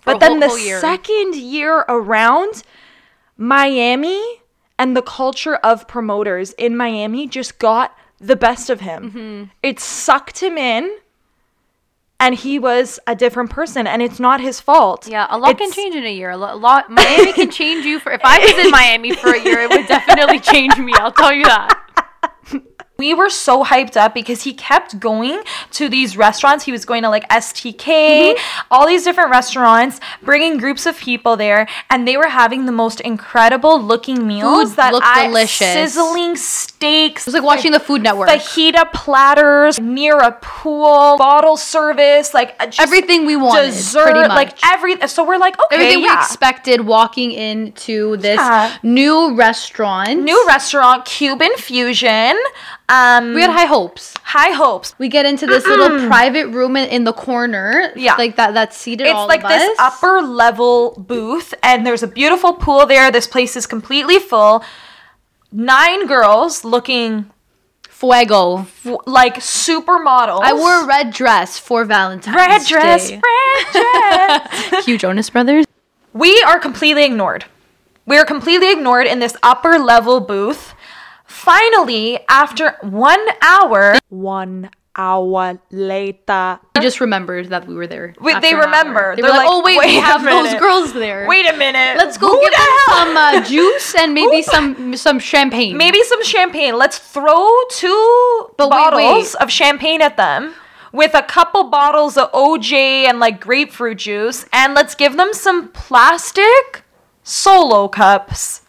[0.00, 0.80] For But then whole- the whole year.
[0.80, 2.62] second year around,
[3.36, 4.22] Miami
[4.78, 9.10] and the culture of promoters in Miami just got the best of him.
[9.10, 9.44] Mm-hmm.
[9.62, 10.94] It sucked him in,
[12.20, 15.06] and he was a different person, and it's not his fault.
[15.08, 16.30] Yeah, a lot can change in a year.
[16.30, 16.90] A lot.
[16.90, 18.12] Miami can change you for.
[18.12, 20.92] If I was in Miami for a year, it would definitely change me.
[20.96, 21.87] I'll tell you that.
[22.98, 26.64] We were so hyped up because he kept going to these restaurants.
[26.64, 28.36] He was going to like STK,
[28.72, 32.98] all these different restaurants, bringing groups of people there, and they were having the most
[33.02, 35.72] incredible looking meals Food that looked I delicious.
[35.74, 37.22] sizzling steaks.
[37.22, 38.30] It was like watching the Food Network.
[38.30, 44.30] fajita platters near a pool, bottle service, like uh, Everything we wanted, dessert, pretty much.
[44.30, 45.06] like every.
[45.06, 48.76] So we're like, okay, Everything we expected walking into this Yeah.
[48.82, 50.18] new restaurant.
[50.24, 52.36] New restaurant, Cuban fusion.
[52.90, 54.14] Um, we had high hopes.
[54.22, 54.94] high hopes.
[54.98, 57.92] We get into this little private room in, in the corner.
[57.94, 58.14] Yeah.
[58.16, 59.76] Like that that's seated It's like this us.
[59.78, 63.10] upper level booth, and there's a beautiful pool there.
[63.10, 64.64] This place is completely full.
[65.52, 67.30] Nine girls looking
[67.88, 68.60] Fuego.
[68.60, 70.40] f- like supermodels.
[70.42, 73.20] I wore a red dress for Valentine's red dress, Day.
[73.22, 74.84] red dress.
[74.86, 75.64] Hugh Jonas Brothers.
[76.14, 77.44] we are completely ignored.
[78.06, 80.74] We are completely ignored in this upper level booth.
[81.52, 88.14] Finally, after one hour, one hour later, I just remembered that we were there.
[88.20, 89.16] Wait, they remember.
[89.16, 90.60] They They're were like, like, "Oh wait, "Wait we a have those minute.
[90.60, 91.26] girls there.
[91.26, 91.96] wait a minute.
[91.96, 95.74] let's go Who give the them hell- some uh, juice and maybe some some champagne.
[95.78, 96.76] maybe some champagne.
[96.76, 99.42] Let's throw two But wait, bottles wait.
[99.42, 100.52] of champagne at them
[100.92, 102.72] with a couple bottles of OJ
[103.08, 106.82] and like grapefruit juice, and let's give them some plastic
[107.22, 108.60] solo cups.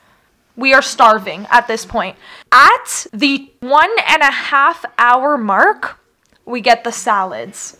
[0.56, 2.16] We are starving at this point.
[2.52, 6.00] At the one and a half hour mark,
[6.46, 7.78] we get the salads.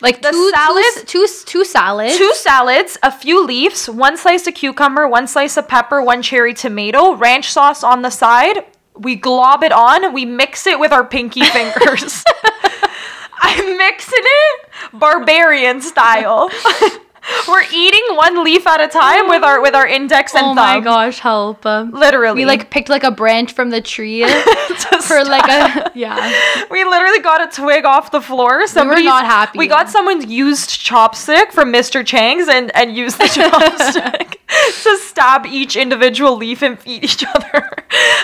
[0.00, 2.16] like the two, salads- two, two, two salads.
[2.18, 6.52] Two salads, a few leaves, one slice of cucumber, one slice of pepper, one cherry
[6.54, 8.64] tomato, ranch sauce on the side.
[8.94, 12.24] We glob it on, we mix it with our pinky fingers.
[13.44, 16.50] I'm mixing it barbarian style.
[17.48, 20.58] We're eating one leaf at a time with our with our index and thumb.
[20.58, 20.78] oh thumb.
[20.78, 21.64] my gosh, help!
[21.66, 22.34] Um, Literally.
[22.36, 24.22] we like picked like a branch from the tree
[25.02, 26.64] for like a yeah.
[26.70, 28.66] We literally got a twig off the floor.
[28.66, 29.58] Somebody's- not happy.
[29.58, 32.04] We got someone's used chopstick from Mr.
[32.06, 34.36] Chang's and, and used the chopstick
[34.82, 37.68] to stab each individual leaf and feed each other.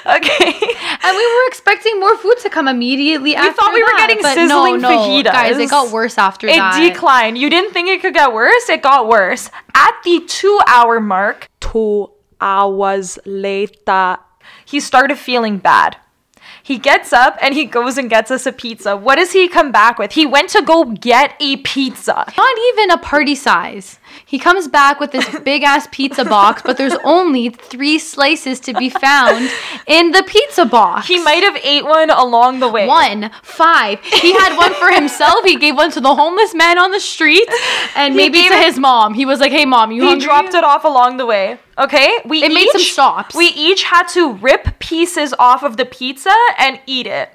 [0.06, 0.52] okay.
[1.02, 4.22] And we were expecting more food to come immediately after We thought we were getting
[4.22, 5.24] sizzling no, no, fajitas.
[5.32, 6.80] Guys, it got worse after It that.
[6.80, 7.38] declined.
[7.38, 8.68] You didn't think it could get worse?
[8.68, 9.50] It got worse.
[9.74, 12.10] At the two hour mark, two
[12.40, 14.18] hours later,
[14.64, 15.96] he started feeling bad.
[16.62, 18.94] He gets up and he goes and gets us a pizza.
[18.94, 20.12] What does he come back with?
[20.12, 22.12] He went to go get a pizza.
[22.36, 23.98] Not even a party size.
[24.26, 28.74] He comes back with this big ass pizza box, but there's only three slices to
[28.74, 29.50] be found
[29.86, 31.06] in the pizza box.
[31.08, 32.86] He might have ate one along the way.
[32.86, 34.00] one, five.
[34.02, 35.44] He had one for himself.
[35.44, 37.48] He gave one to the homeless man on the street,
[37.96, 39.14] and He maybe to it- his mom.
[39.14, 41.58] He was like, "Hey, mom, you He hungry?" dropped it off along the way.
[41.78, 42.18] Okay?
[42.24, 43.34] We It made some stops.
[43.34, 47.30] We each had to rip pieces off of the pizza and eat it.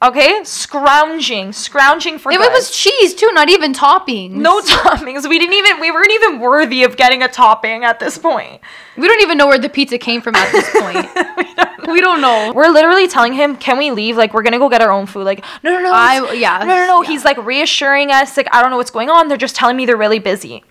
[0.00, 0.44] Okay?
[0.44, 2.52] Scrounging, scrounging for It good.
[2.52, 4.30] was cheese too, not even toppings.
[4.30, 5.28] no toppings.
[5.28, 8.60] We didn't even we weren't even worthy of getting a topping at this point.
[8.96, 11.88] we don't even know where the pizza came from at this point.
[11.88, 12.52] we don't know.
[12.54, 14.16] We're literally telling him, "Can we leave?
[14.16, 16.66] Like we're to go get our own food." Like, "No, no, no." I- yeah, No,
[16.66, 17.02] no, no.
[17.02, 17.08] yeah.
[17.08, 19.26] He's like reassuring us like, "I don't know what's going on.
[19.26, 20.62] They're just telling me they're really busy."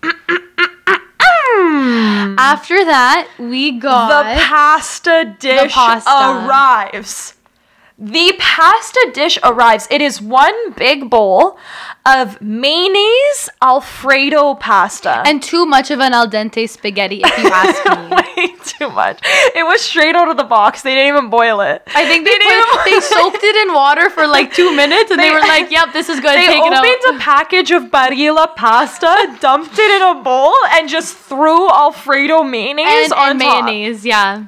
[2.39, 6.09] After that, we got the pasta dish pasta.
[6.47, 7.33] arrives.
[7.99, 9.87] The pasta dish arrives.
[9.89, 11.57] It is one big bowl
[12.05, 15.23] of mayonnaise Alfredo pasta.
[15.25, 18.15] and too much of an al dente spaghetti, if you ask me.
[18.37, 19.19] way too much.
[19.55, 20.83] It was straight out of the box.
[20.83, 21.81] They didn't even boil it.
[21.95, 25.19] I think they didn't put, they soaked it in water for like two minutes, and
[25.19, 26.35] they, They- were like, "Yep, this is good.
[26.37, 30.21] They Take it out." They opened a package of Barilla pasta, dumped it in a
[30.21, 33.65] bowl, and just threw Alfredo mayonnaise and, on and top.
[33.65, 34.43] mayonnaise, yeah.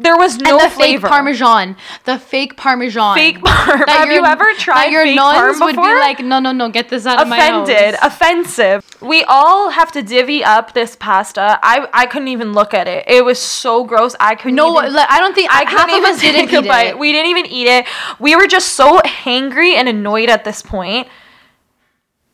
[0.00, 1.00] There was no and the flavor.
[1.08, 3.16] fake parmesan, the fake parmesan.
[3.16, 3.84] Fake parm.
[3.84, 6.88] That Have you ever tried your fake nuns would be like, "No, no, no, get
[6.88, 8.84] this out of my offended, offensive.
[9.02, 11.58] We all have to divvy up this pasta.
[11.64, 13.06] I I couldn't even look at it.
[13.08, 14.14] It was so gross.
[14.20, 14.54] I couldn't.
[14.54, 16.86] No, even, I don't think I half of even us didn't eat bite.
[16.90, 16.98] it.
[16.98, 17.86] We didn't even eat it.
[18.20, 21.08] We were just so hangry and annoyed at this point.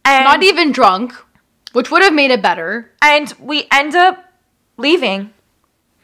[0.04, 1.14] And Not even drunk,
[1.72, 2.92] which would have made it better.
[3.00, 4.22] and we end up
[4.76, 5.32] leaving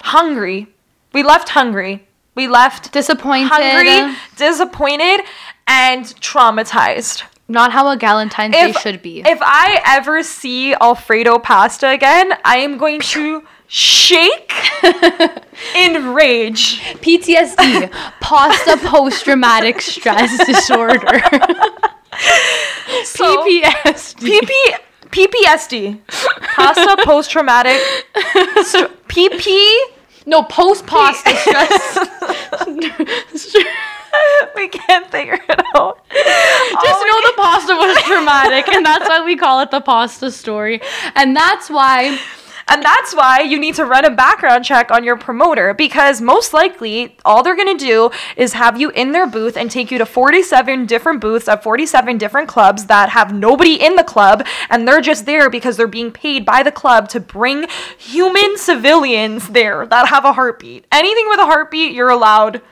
[0.01, 0.69] hungry.
[1.13, 2.07] We left hungry.
[2.35, 3.49] We left Disappointed.
[3.49, 5.21] hungry, uh, disappointed,
[5.67, 7.25] and traumatized.
[7.49, 9.23] Not how a Galentine's Day should be.
[9.27, 14.53] If I ever see Alfredo pasta again, I am going to shake
[15.75, 16.81] in rage.
[17.03, 21.21] PTSD, pasta post traumatic stress disorder.
[23.05, 24.39] So- PPSD.
[24.41, 24.51] PP
[25.11, 25.99] PPSD.
[26.55, 27.81] Pasta post traumatic
[29.09, 29.77] PP
[30.31, 31.99] No, post pasta stress.
[34.55, 36.07] we can't figure it out.
[36.09, 40.81] Just know the pasta was traumatic, and that's why we call it the pasta story.
[41.17, 42.17] And that's why
[42.71, 46.55] And that's why you need to run a background check on your promoter because most
[46.55, 49.99] likely all they're going to do is have you in their booth and take you
[49.99, 54.87] to 47 different booths at 47 different clubs that have nobody in the club and
[54.87, 57.67] they're just there because they're being paid by the club to bring
[57.99, 60.87] human civilians there that have a heartbeat.
[60.93, 62.63] Anything with a heartbeat, you're allowed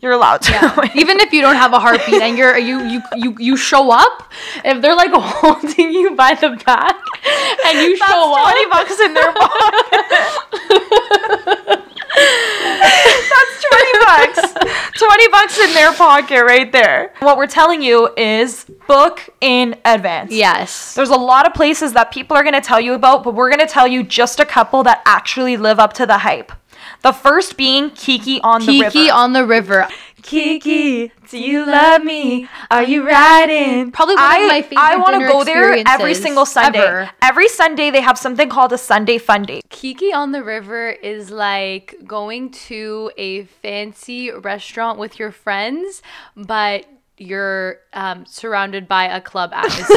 [0.00, 0.90] you're allowed to.
[0.94, 4.30] even if you don't have a heartbeat and you're you you you, you show up,
[4.64, 6.96] if they're like holding you by the back
[7.66, 10.04] and you That's show up, 20 bucks in their pocket.
[12.16, 14.54] That's 20 bucks.
[14.98, 17.12] 20 bucks in their pocket right there.
[17.20, 20.32] What we're telling you is book in advance.
[20.32, 20.94] yes.
[20.94, 23.50] There's a lot of places that people are going to tell you about, but we're
[23.50, 26.52] going to tell you just a couple that actually live up to the hype.
[27.02, 28.90] The first being Kiki on the river.
[28.90, 29.88] Kiki on the river.
[30.22, 32.48] Kiki, do you love me?
[32.68, 33.92] Are you riding?
[33.92, 36.80] Probably one of I, my favorite I wanna go there every single Sunday.
[36.80, 37.10] ever.
[37.22, 39.60] Every Sunday they have something called a Sunday Fun Day.
[39.70, 46.02] Kiki on the river is like going to a fancy restaurant with your friends,
[46.36, 46.86] but
[47.18, 49.96] you're um, surrounded by a club atmosphere.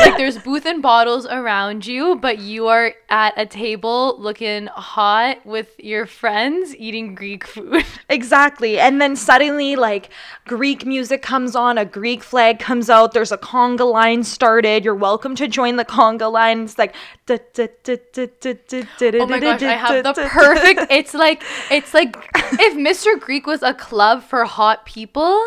[0.00, 5.44] Like there's booth and bottles around you, but you are at a table looking hot
[5.44, 7.84] with your friends eating Greek food.
[8.08, 8.78] Exactly.
[8.78, 10.10] And then suddenly, like,
[10.46, 14.84] Greek music comes on, a Greek flag comes out, there's a conga line started.
[14.84, 16.60] You're welcome to join the conga line.
[16.60, 16.94] It's like,
[17.28, 20.86] oh my gosh, I have the perfect.
[20.90, 23.18] It's like it's like if Mr.
[23.20, 25.46] Greek was a club for hot people,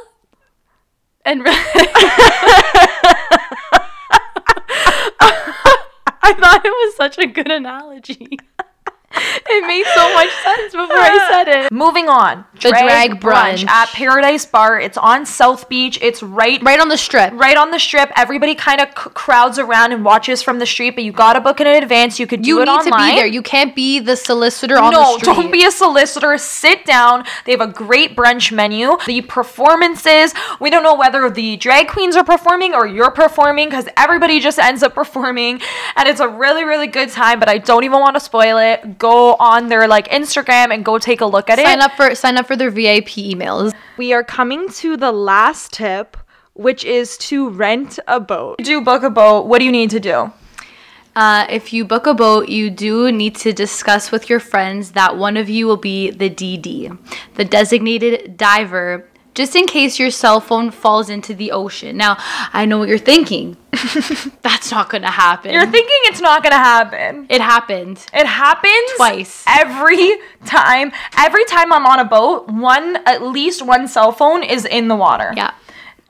[1.25, 1.45] and
[6.21, 8.37] I thought it was such a good analogy.
[9.51, 11.71] It made so much sense before I said it.
[11.71, 12.45] Moving on.
[12.61, 13.65] The drag brunch.
[13.67, 14.79] at Paradise Bar.
[14.79, 15.97] It's on South Beach.
[16.03, 17.33] It's right Right on the strip.
[17.33, 18.11] right on the strip.
[18.15, 21.59] Everybody kind of c- crowds around and watches from the street, but you gotta book
[21.59, 22.19] it in advance.
[22.19, 23.25] You could do You it need to be there.
[23.25, 25.27] You can't be the solicitor on no, the street.
[25.35, 26.37] No, don't be a solicitor.
[26.37, 27.25] Sit down.
[27.45, 28.97] They have a great brunch menu.
[29.07, 33.87] The performances, we don't know whether the drag queens are performing or you're performing because
[33.97, 35.59] everybody just ends up performing.
[35.95, 38.98] And it's a really, really good time, but I don't even want to spoil it.
[38.99, 41.69] Go on their like Instagram and go take a look at sign it.
[41.69, 43.73] Sign up for sign up for their VIP emails.
[43.97, 46.17] We are coming to the last tip,
[46.53, 48.57] which is to rent a boat.
[48.59, 49.47] Do book a boat.
[49.47, 50.31] What do you need to do?
[51.15, 55.17] Uh, if you book a boat, you do need to discuss with your friends that
[55.17, 56.97] one of you will be the DD,
[57.35, 59.09] the designated diver,
[59.39, 61.95] just in case your cell phone falls into the ocean.
[61.95, 62.17] Now,
[62.51, 63.55] I know what you're thinking.
[64.41, 65.53] That's not going to happen.
[65.53, 67.25] You're thinking it's not gonna happen.
[67.29, 68.05] it happened.
[68.13, 69.45] It happens Twice.
[69.47, 70.91] every time.
[71.17, 74.95] Every time I'm on a boat, one at least one cell phone is in the
[74.97, 75.31] water.
[75.37, 75.53] Yeah.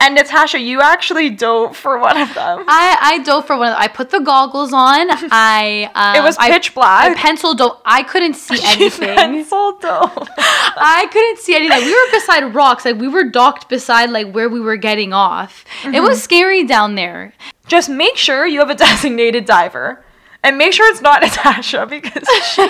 [0.02, 2.64] And Natasha, you actually dove for one of them.
[2.66, 3.82] I, I dove for one of them.
[3.82, 5.08] I put the goggles on.
[5.30, 7.10] I um, It was I- pitch black.
[7.10, 7.80] I pencil dove.
[7.84, 9.14] I couldn't see anything.
[9.14, 10.28] Pencil dove.
[10.38, 11.84] I couldn't see anything.
[11.84, 12.84] We were beside rocks.
[12.86, 15.64] Like we were docked beside like where we were getting off.
[15.84, 17.32] It was scary down there.
[17.66, 20.02] Just make sure you have a designated diver.
[20.42, 22.66] And make sure it's not Natasha because she,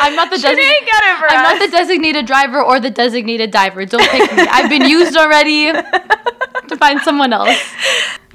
[0.00, 0.64] I'm not the designated.
[0.64, 3.84] didn't get it for I'm not the designated driver or the designated diver.
[3.86, 4.46] Don't pick me.
[4.50, 5.72] I've been used already.
[6.68, 7.56] to find someone else.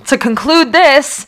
[0.07, 1.27] to conclude this,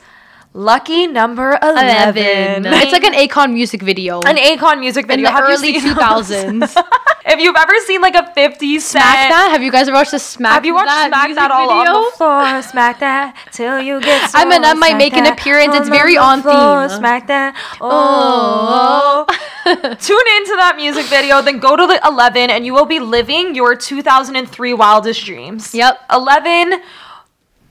[0.54, 2.66] lucky number 11.
[2.66, 4.20] It's like an Akon music video.
[4.22, 5.28] an Akon music in video.
[5.28, 6.84] the Have early seen 2000s.
[7.24, 9.50] If you've ever seen like a 50 cent Smack that?
[9.52, 11.94] Have you guys ever watched the Smack Have you watched that Smack That all video?
[11.94, 12.62] on the floor?
[12.64, 15.76] Smack that till you get so I'm an- I might make an appearance.
[15.76, 16.98] It's very on floor, theme.
[16.98, 17.56] Smack that.
[17.80, 19.26] Oh.
[19.30, 19.34] oh.
[20.02, 23.54] Tune into that music video, then go to the 11 and you will be living
[23.54, 25.76] your 2003 wildest dreams.
[25.76, 26.02] Yep.
[26.12, 26.82] 11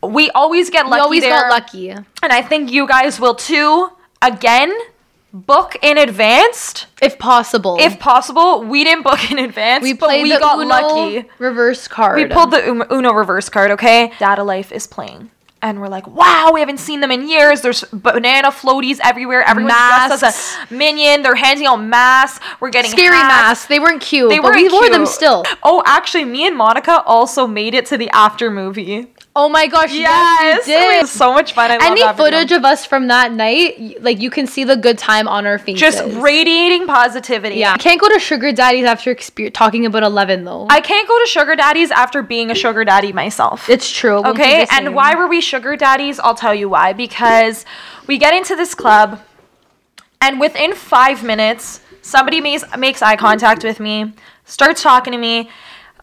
[0.03, 1.91] we always get lucky We always there, got lucky.
[1.91, 3.89] and I think you guys will too.
[4.23, 4.73] Again,
[5.33, 7.77] book in advance If possible.
[7.81, 8.63] if possible.
[8.65, 11.29] We didn't book in advance, we but played we the got Uno lucky.
[11.39, 12.17] reverse card.
[12.17, 14.13] We pulled the Uno reverse card, okay?
[14.19, 15.31] Dada Life is playing.
[15.63, 17.61] And we're like, wow, we haven't seen them in years.
[17.61, 19.43] There's banana floaties everywhere.
[19.43, 21.21] Everyone's dressed as a minion.
[21.23, 22.43] They're handing out masks.
[22.61, 23.29] We're getting scary hats.
[23.29, 23.67] masks.
[23.67, 25.45] They weren't cute, They but we weren't wore them still.
[25.63, 29.13] Oh, actually, me and Monica also made it to the after movie.
[29.37, 31.03] Oh my gosh, yes, Yes, we did.
[31.03, 31.71] was so much fun.
[31.71, 35.29] I Any footage of us from that night, like you can see the good time
[35.29, 35.81] on our faces.
[35.81, 37.57] just radiating positivity.
[37.57, 40.67] Yeah, I can't go to sugar daddies after exper- talking about eleven though.
[40.69, 43.71] I can't go to sugar daddies after being a sugar daddy myself.
[43.71, 44.19] it's true.
[44.19, 46.19] it Okay, and why were we sugar daddies?
[46.19, 46.93] I'll tell you why.
[46.93, 47.65] Because
[48.09, 49.21] we get into this club,
[50.21, 54.13] and within five minutes, somebody makes makes eye contact with me,
[54.45, 55.49] starts talking to me.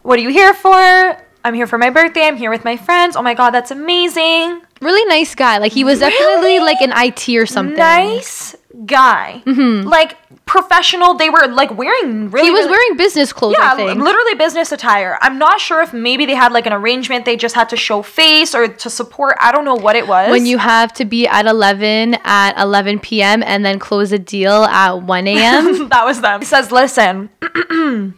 [0.00, 1.18] What are you here for?
[1.44, 2.26] I'm here for my birthday.
[2.26, 3.16] I'm here with my friends.
[3.16, 4.60] Oh my god, that's amazing.
[4.80, 5.58] Really nice guy.
[5.58, 7.76] Like he was definitely like an IT or something.
[7.76, 8.54] Nice
[8.86, 9.42] guy.
[9.46, 9.88] Mm-hmm.
[9.88, 10.16] Like
[10.46, 11.14] professional.
[11.14, 14.00] They were like wearing really He was really- wearing business clothes, yeah, I think.
[14.00, 15.18] literally business attire.
[15.20, 18.02] I'm not sure if maybe they had like an arrangement they just had to show
[18.02, 19.36] face or to support.
[19.40, 20.30] I don't know what it was.
[20.30, 23.42] when you have to be at 11 at 11 p.m.
[23.42, 25.88] and then close a deal at 1 a.m.
[25.90, 26.40] that was them.
[26.40, 28.12] He says, "Listen, I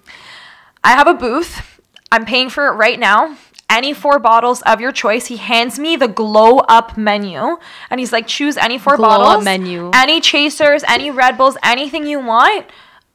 [0.84, 1.69] have a booth.
[2.12, 3.36] I'm paying for it right now.
[3.68, 7.58] Any four bottles of your choice." He hands me the glow up menu,
[7.88, 9.90] and he's like, "Choose any four Glow Up bottles, menu.
[9.94, 12.66] any chasers, any Red Bulls, anything you want."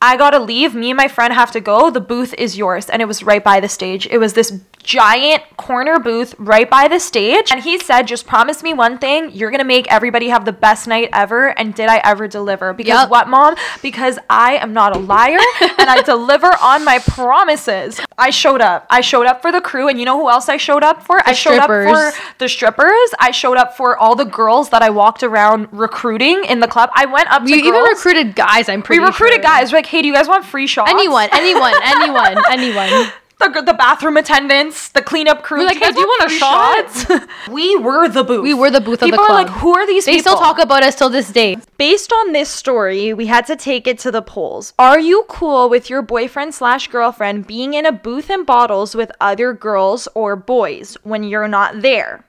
[0.02, 0.76] I gotta leave.
[0.76, 1.90] Me and my friend have to go.
[1.90, 2.90] The booth is yours.
[2.90, 4.06] And it was right by the stage.
[4.08, 7.52] It was this giant corner booth right by the stage.
[7.52, 9.32] And he said, just promise me one thing.
[9.32, 11.58] You're gonna make everybody have the best night ever.
[11.58, 12.72] And did I ever deliver?
[12.74, 13.10] Because Yep.
[13.10, 13.56] what, mom?
[13.82, 18.00] Because I am not a liar and I deliver on my promises.
[18.18, 18.86] I showed up.
[18.90, 19.88] I showed up for the crew.
[19.88, 21.20] And you know who else I showed up for?
[21.28, 23.10] I showed up for the strippers.
[23.20, 26.92] I showed up for all the girls that I walked around recruiting in the club.
[26.94, 29.44] I went up to you even recruited guys, I'm We pretty recruited sure.
[29.44, 29.72] guys.
[29.72, 30.92] We're like, hey, do you guys want free shots?
[30.92, 33.12] Anyone, anyone, anyone, anyone.
[33.38, 35.60] The, the bathroom attendants, the cleanup crew.
[35.60, 38.44] We're like, you "Hey, do you want a shot?" we were the booth.
[38.44, 40.32] We were the booth of the people are like, who are these They people?
[40.32, 41.58] still talk about us till this day.
[41.78, 44.74] Based on this story, we had to take it to the polls.
[44.80, 49.12] Are you cool with your boyfriend slash girlfriend being in a booth and bottles with
[49.20, 52.26] other girls or boys when you're not there?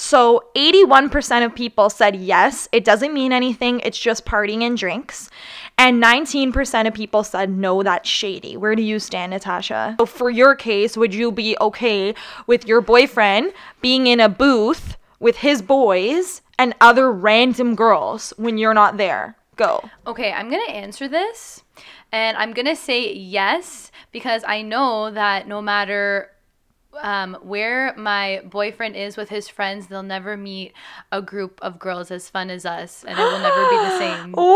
[0.00, 5.28] So 81% of people said yes, it doesn't mean anything, it's just partying and drinks.
[5.76, 8.56] And 19% of people said no, that's shady.
[8.56, 9.96] Where do you stand, Natasha?
[9.98, 12.14] So for your case, would you be okay
[12.46, 18.56] with your boyfriend being in a booth with his boys and other random girls when
[18.56, 19.36] you're not there?
[19.56, 19.82] Go.
[20.06, 21.64] Okay, I'm gonna answer this,
[22.12, 26.30] and I'm gonna say yes because I know that no matter
[27.00, 30.72] um, where my boyfriend is with his friends, they'll never meet
[31.12, 34.32] a group of girls as fun as us, and it will never be the same.
[34.32, 34.54] Wow!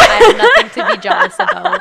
[0.00, 1.80] I have nothing to be jealous about.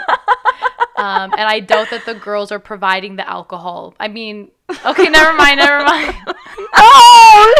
[0.97, 3.95] Um, and I doubt that the girls are providing the alcohol.
[3.99, 4.51] I mean,
[4.85, 6.15] okay, never mind, never mind.
[6.73, 7.53] Oh!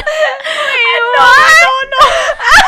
[1.18, 2.61] no, no, no.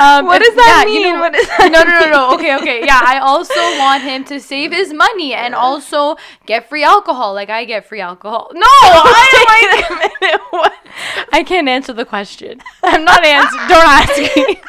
[0.00, 1.14] Um, What does that yeah, you mean?
[1.14, 2.34] know- What does that no, no, no, no.
[2.34, 2.84] Okay, okay.
[2.84, 6.16] Yeah, I also want him to save his money and also
[6.46, 7.34] get free alcohol.
[7.34, 8.50] Like I get free alcohol.
[8.54, 10.72] No, I am like, what?
[11.32, 12.60] I can't answer the question.
[12.82, 13.68] I'm not answering.
[13.68, 14.60] Don't ask me.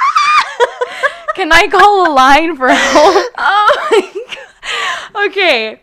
[1.35, 3.25] Can I call a line for help?
[3.37, 4.35] Oh my
[5.15, 5.27] god.
[5.29, 5.81] Okay.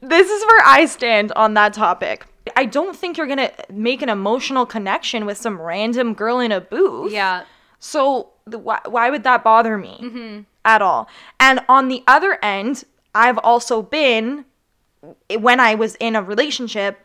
[0.00, 2.26] This is where I stand on that topic.
[2.56, 6.60] I don't think you're gonna make an emotional connection with some random girl in a
[6.60, 7.12] booth.
[7.12, 7.44] Yeah.
[7.84, 10.40] So the, why, why would that bother me mm-hmm.
[10.64, 11.08] at all?
[11.40, 14.44] And on the other end, I've also been
[15.36, 17.04] when I was in a relationship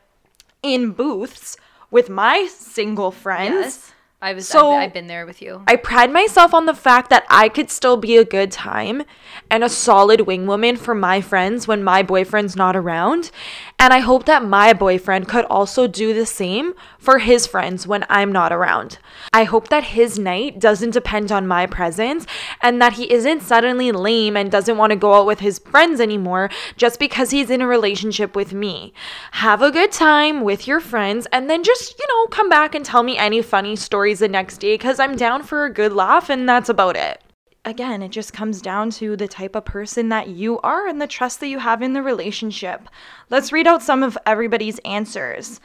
[0.62, 1.58] in booths
[1.90, 3.54] with my single friends.
[3.54, 3.94] Yes.
[4.22, 4.48] I was.
[4.48, 5.64] So- I've, I've been there with you.
[5.68, 9.02] I pride myself on the fact that I could still be a good time
[9.50, 13.32] and a solid wingwoman for my friends when my boyfriend's not around.
[13.80, 18.06] And I hope that my boyfriend could also do the same for his friends when
[18.10, 18.98] I'm not around.
[19.34, 22.26] I hope that his night doesn't depend on my presence
[22.62, 26.02] and that he isn't suddenly lame and doesn't want to go out with his friends
[26.02, 28.94] anymore just because he's in a relationship with me.
[29.34, 32.84] Have a good time with your friends and then just, you know, come back and
[32.84, 36.30] tell me any funny stories the next day because I'm down for a good laugh
[36.30, 37.22] and that's about it.
[37.68, 41.06] Again, it just comes down to the type of person that you are and the
[41.06, 42.88] trust that you have in the relationship.
[43.30, 45.60] Let's read out some of everybody's answers.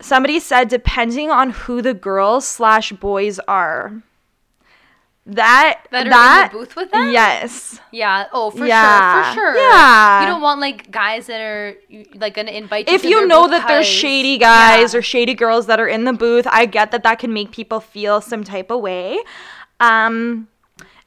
[0.00, 4.02] Somebody said, depending on who the girls slash boys are.
[5.24, 7.12] That That are in the that booth with them?
[7.12, 7.80] Yes.
[7.92, 8.26] Yeah.
[8.32, 9.22] Oh, for Yeah.
[9.22, 9.30] sure.
[9.32, 9.56] For sure.
[9.56, 10.20] Yeah.
[10.22, 11.76] You don't want like guys that are
[12.16, 12.94] like gonna invite you.
[12.94, 14.98] if you know that there's shady guys Yeah.
[14.98, 17.78] or shady girls that are in the booth, I get that that can make people
[17.78, 19.18] feel some type of way.
[19.80, 20.48] Um,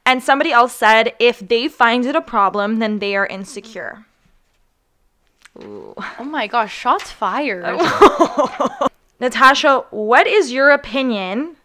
[0.08, 4.06] and somebody else said if they find it a problem, then they are insecure.
[5.60, 6.74] Oh my gosh!
[6.74, 7.66] Shots fired.
[9.20, 11.58] Natasha, what is your opinion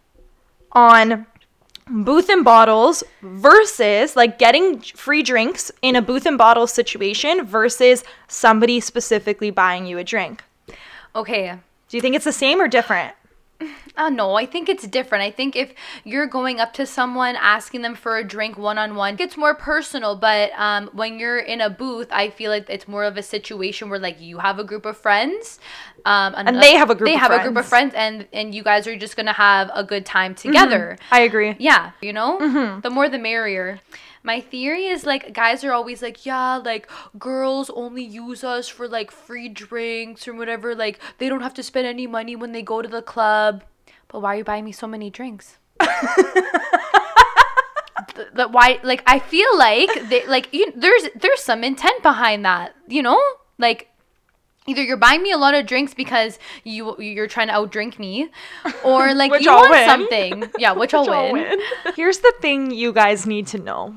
[0.72, 1.26] on
[1.88, 8.02] booth and bottles versus like getting free drinks in a booth and bottle situation versus
[8.26, 10.42] somebody specifically buying you a drink?
[11.14, 11.58] Okay.
[11.88, 13.14] Do you think it's the same or different?
[13.96, 15.22] Uh, no, I think it's different.
[15.22, 18.94] I think if you're going up to someone asking them for a drink one on
[18.94, 20.16] one, it's more personal.
[20.16, 23.90] But um, when you're in a booth, I feel like it's more of a situation
[23.90, 25.58] where like you have a group of friends,
[26.04, 27.92] um, And they have a group They of have a group of friends.
[27.92, 30.96] friends, and and you guys are just gonna have a good time together.
[31.10, 31.54] I agree.
[31.58, 32.38] Yeah, you know?
[32.38, 32.80] Mm-hmm.
[32.80, 33.80] The more the merrier.
[34.24, 38.86] My theory is like guys are always like, yeah, like girls only use us for
[38.86, 40.74] like free drinks or whatever.
[40.74, 43.64] Like they don't have to spend any money when they go to the club.
[44.08, 45.58] But why are you buying me so many drinks?
[48.14, 52.44] Th- that why like I feel like they like you, there's there's some intent behind
[52.44, 53.20] that, you know?
[53.58, 53.88] Like
[54.66, 58.28] either you're buying me a lot of drinks because you you're trying to outdrink me
[58.84, 59.86] or like you I'll want win.
[59.88, 60.50] something.
[60.58, 61.58] Yeah, which, I'll, I'll win.
[61.84, 61.94] win.
[61.96, 63.96] Here's the thing you guys need to know.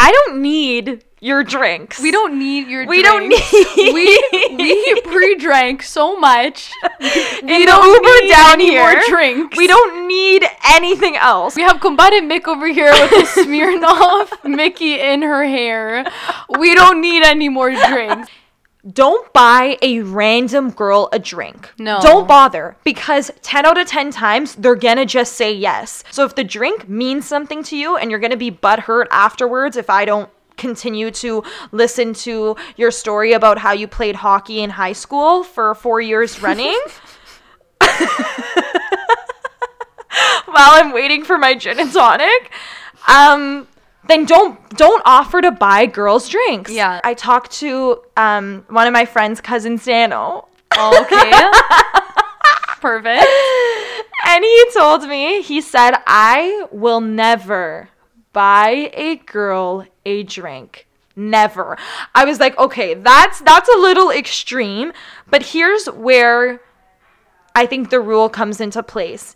[0.00, 1.98] I don't need your drinks.
[2.00, 3.42] We don't need your We don't need-
[3.92, 6.70] we we pre-drank so much.
[7.00, 9.56] in don't Uber need down any more drinks.
[9.56, 11.56] We don't need anything else.
[11.56, 16.06] We have Kumbada Mick over here with a Smirnoff Mickey in her hair.
[16.58, 18.30] We don't need any more drinks.
[18.92, 21.72] Don't buy a random girl a drink.
[21.78, 22.00] No.
[22.00, 26.04] Don't bother because 10 out of 10 times they're gonna just say yes.
[26.10, 29.90] So if the drink means something to you and you're gonna be butthurt afterwards if
[29.90, 34.92] I don't continue to listen to your story about how you played hockey in high
[34.92, 36.78] school for four years running.
[40.46, 42.50] While I'm waiting for my gin and tonic,
[43.06, 43.68] um,
[44.08, 46.70] then don't don't offer to buy girls drinks.
[46.72, 47.00] Yeah.
[47.04, 51.32] I talked to um one of my friends' cousin Sano, Okay.
[52.80, 53.26] Perfect.
[54.26, 57.88] and he told me he said I will never
[58.32, 60.86] buy a girl a drink.
[61.16, 61.76] Never.
[62.14, 64.92] I was like, okay, that's that's a little extreme,
[65.28, 66.60] but here's where
[67.56, 69.34] I think the rule comes into place.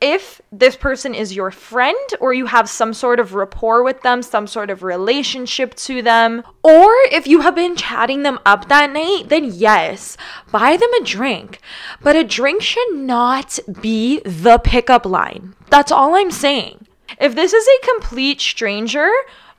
[0.00, 4.22] If this person is your friend or you have some sort of rapport with them,
[4.22, 8.90] some sort of relationship to them, or if you have been chatting them up that
[8.92, 10.18] night, then yes,
[10.52, 11.60] buy them a drink.
[12.02, 15.54] But a drink should not be the pickup line.
[15.70, 16.86] That's all I'm saying.
[17.18, 19.10] If this is a complete stranger,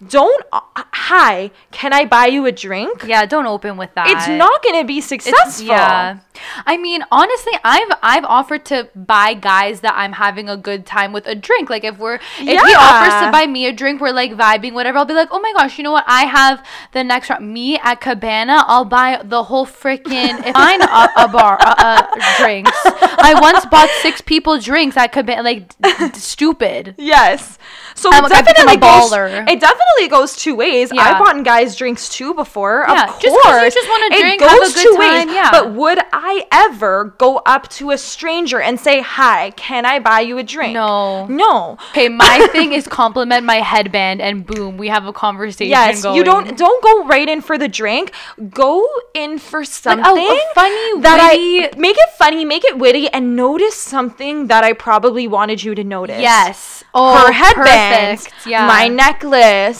[0.06, 3.04] don't, uh, hi, can I buy you a drink?
[3.08, 4.08] Yeah, don't open with that.
[4.08, 5.66] It's not going to be successful.
[5.66, 6.20] Yeah.
[6.66, 11.12] I mean, honestly, I've I've offered to buy guys that I'm having a good time
[11.12, 11.70] with a drink.
[11.70, 15.00] Like if we're if he offers to buy me a drink, we're like vibing, whatever.
[15.00, 16.06] I'll be like, oh my gosh, you know what?
[16.08, 17.52] I have the next round.
[17.52, 22.38] Me at Cabana, I'll buy the whole freaking if I'm a, a bar uh, uh,
[22.38, 22.72] drinks.
[22.86, 26.94] I once bought six people drinks at Cabana, like d- d- stupid.
[27.00, 27.58] Yes.
[27.96, 29.12] So I'm it like, I've become definitely a goes.
[29.12, 29.50] baller.
[29.50, 30.92] It definitely goes two ways.
[30.94, 31.02] Yeah.
[31.02, 32.86] I've bought guys drinks too before.
[32.88, 33.22] Yeah, of course.
[33.24, 35.36] just just wanna It drink, have a goes good two time, ways.
[35.36, 35.52] yeah.
[35.52, 40.22] But would I ever go up to a stranger and say, "Hi, can I buy
[40.22, 41.26] you a drink?" No.
[41.28, 41.78] No.
[41.92, 45.70] Okay, my thing is compliment my headband, and boom, we have a conversation.
[45.72, 46.16] Yes, going.
[46.16, 48.12] you don't don't go right in for the drink.
[48.50, 53.10] Go in for oh, something funny, that witty- I make it funny, make it witty,
[53.10, 56.22] and notice something that I probably wanted you to notice.
[56.22, 56.84] Yes.
[56.94, 58.48] Oh, her headband, perfect.
[58.48, 58.66] Yeah.
[58.68, 59.77] my necklace.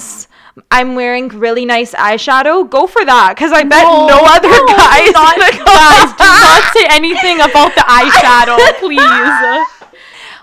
[0.72, 2.68] I'm wearing really nice eyeshadow.
[2.70, 5.12] Go for that, because I bet no, No, other no, guys.
[5.14, 9.88] not- gonna guys, do not say anything about the eyeshadow, please.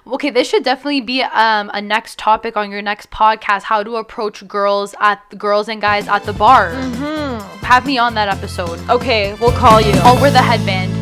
[0.06, 3.96] Okay, this should definitely be um, a next topic on your next podcast: how to
[3.96, 6.70] approach girls at girls and guys at the bar.
[6.72, 7.64] Mm-hmm.
[7.64, 8.78] Have me on that episode.
[8.90, 9.92] Okay, we'll call you.
[10.04, 10.92] I'll wear the headband.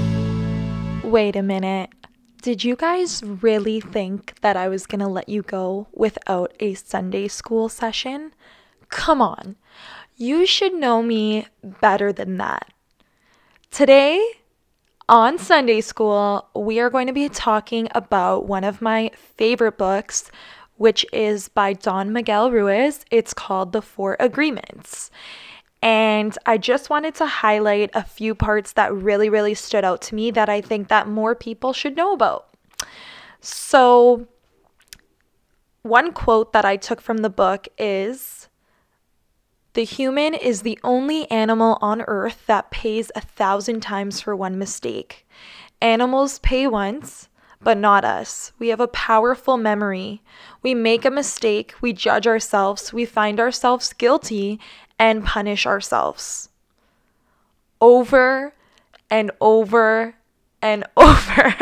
[1.04, 1.90] Wait a minute.
[2.42, 7.28] Did you guys really think that I was gonna let you go without a Sunday
[7.28, 8.32] school session?
[8.92, 9.56] Come on.
[10.16, 11.46] You should know me
[11.80, 12.70] better than that.
[13.70, 14.22] Today,
[15.08, 20.30] on Sunday school, we are going to be talking about one of my favorite books,
[20.76, 23.06] which is by Don Miguel Ruiz.
[23.10, 25.10] It's called The Four Agreements.
[25.80, 30.14] And I just wanted to highlight a few parts that really, really stood out to
[30.14, 32.46] me that I think that more people should know about.
[33.40, 34.28] So,
[35.80, 38.48] one quote that I took from the book is
[39.74, 44.58] The human is the only animal on earth that pays a thousand times for one
[44.58, 45.26] mistake.
[45.80, 47.30] Animals pay once,
[47.62, 48.52] but not us.
[48.58, 50.22] We have a powerful memory.
[50.62, 54.60] We make a mistake, we judge ourselves, we find ourselves guilty,
[54.98, 56.50] and punish ourselves.
[57.80, 58.54] Over
[59.10, 60.16] and over
[60.60, 61.54] and over.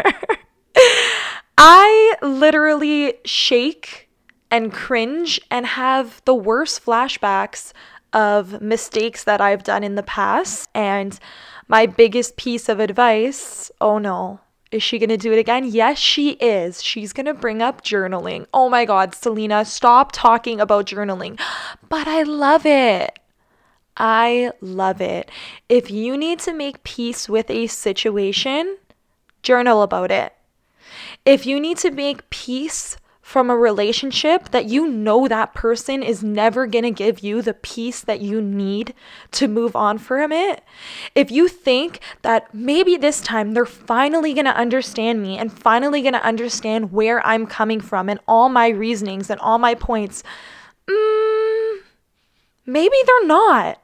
[1.57, 4.09] I literally shake
[4.51, 7.73] and cringe and have the worst flashbacks
[8.13, 10.69] of mistakes that I've done in the past.
[10.75, 11.19] And
[11.69, 14.41] my biggest piece of advice oh no,
[14.71, 15.65] Is she going to do it again?
[15.65, 16.83] Yes, she is.
[16.83, 18.47] She's going to bring up journaling.
[18.55, 21.41] Oh my God, Selena, stop talking about journaling.
[21.89, 23.19] But I love it.
[23.97, 25.31] I love it.
[25.69, 28.79] If you need to make peace with a situation,
[29.43, 30.33] journal about it.
[31.25, 32.97] If you need to make peace
[33.31, 37.55] from a relationship that you know that person is never going to give you the
[37.55, 38.93] peace that you need
[39.31, 40.65] to move on from it,
[41.15, 46.03] if you think that maybe this time they're finally going to understand me and finally
[46.03, 50.25] going to understand where I'm coming from and all my reasonings and all my points,
[50.89, 51.79] mm,
[52.67, 53.81] maybe they're not.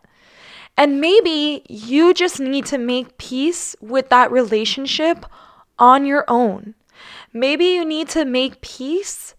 [0.76, 5.24] And maybe you just need to make peace with that relationship
[5.78, 6.74] on your own.
[7.32, 9.34] Maybe you need to make peace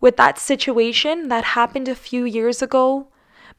[0.00, 3.08] with that situation that happened a few years ago.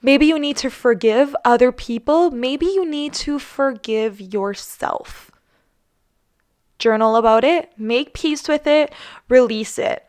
[0.02, 2.32] Maybe you need to forgive other people.
[2.32, 5.30] Maybe you need to forgive yourself.
[6.78, 8.94] Journal about it, make peace with it,
[9.28, 10.06] release it.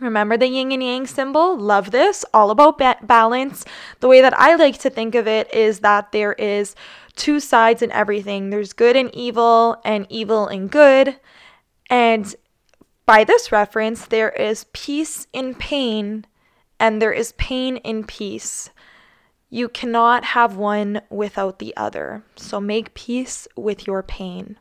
[0.00, 1.56] Remember the yin and yang symbol?
[1.56, 2.24] Love this.
[2.34, 3.64] All about ba- balance.
[4.00, 6.74] The way that I like to think of it is that there is
[7.16, 8.50] two sides in everything.
[8.50, 11.18] There's good and evil and evil and good.
[11.88, 12.34] And
[13.06, 16.26] by this reference, there is peace in pain
[16.78, 18.70] and there is pain in peace.
[19.48, 22.24] You cannot have one without the other.
[22.34, 24.58] So make peace with your pain.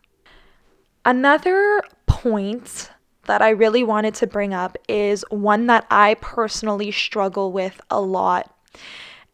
[1.04, 2.92] Another point
[3.26, 8.00] that I really wanted to bring up is one that I personally struggle with a
[8.00, 8.56] lot.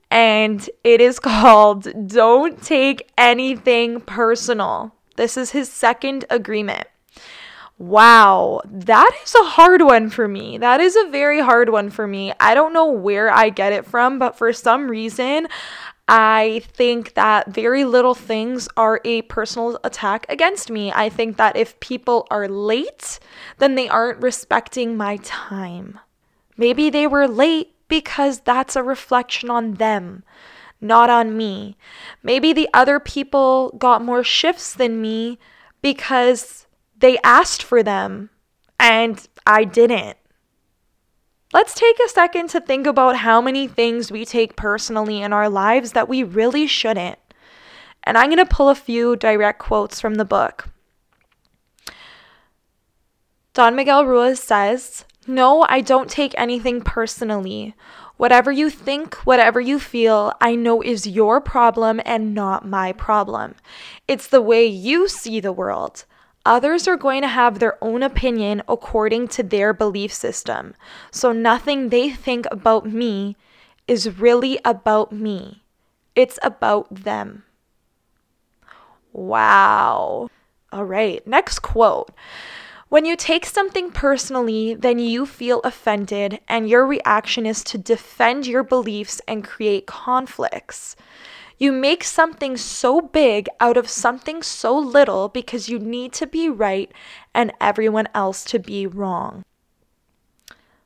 [0.10, 4.96] And it is called Don't Take Anything Personal.
[5.18, 6.88] This is his second agreement.
[7.78, 10.60] Wow, that is a hard one for me.
[10.60, 12.32] That is a very hard one for me.
[12.40, 15.48] I don't know where I get it from, but for some reason,
[16.08, 20.92] I think that very little things are a personal attack against me.
[20.92, 23.18] I think that if people are late,
[23.60, 26.00] then they aren't respecting my time.
[26.58, 30.24] Maybe they were late because that's a reflection on them,
[30.82, 31.78] not on me.
[32.22, 35.40] Maybe the other people got more shifts than me
[35.82, 36.68] because
[37.02, 38.30] they asked for them
[38.80, 40.18] and I didn't.
[41.54, 45.50] Let's take a second to think about how many things we take personally in our
[45.50, 47.20] lives that we really shouldn't.
[48.04, 50.70] And I'm going to pull a few direct quotes from the book.
[53.54, 57.76] Don Miguel Ruiz says, No, I don't take anything personally.
[58.16, 63.56] Whatever you think, whatever you feel, I know is your problem and not my problem.
[64.08, 66.06] It's the way you see the world.
[66.46, 70.74] Others are going to have their own opinion according to their belief system.
[71.12, 73.36] So nothing they think about me
[73.88, 75.64] is really about me,
[76.16, 77.44] it's about them.
[79.14, 80.30] Wow.
[80.72, 82.12] All right, next quote.
[82.88, 88.48] When you take something personally, then you feel offended, and your reaction is to defend
[88.48, 90.96] your beliefs and create conflicts.
[91.62, 96.50] You make something so big out of something so little because you need to be
[96.50, 96.92] right
[97.36, 99.46] and everyone else to be wrong.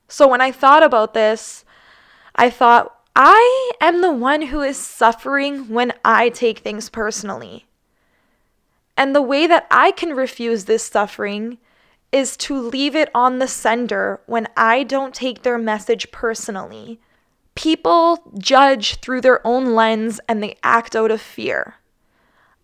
[0.10, 1.64] So when I thought about this,
[2.36, 7.68] I thought, I am the one who is suffering when I take things personally.
[8.98, 11.58] And the way that I can refuse this suffering
[12.12, 17.00] is to leave it on the sender when I don't take their message personally.
[17.56, 21.76] People judge through their own lens and they act out of fear.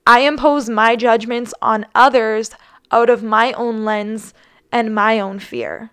[0.06, 2.52] I impose my judgments on others
[2.92, 4.34] out of my own lens
[4.72, 5.92] and my own fear.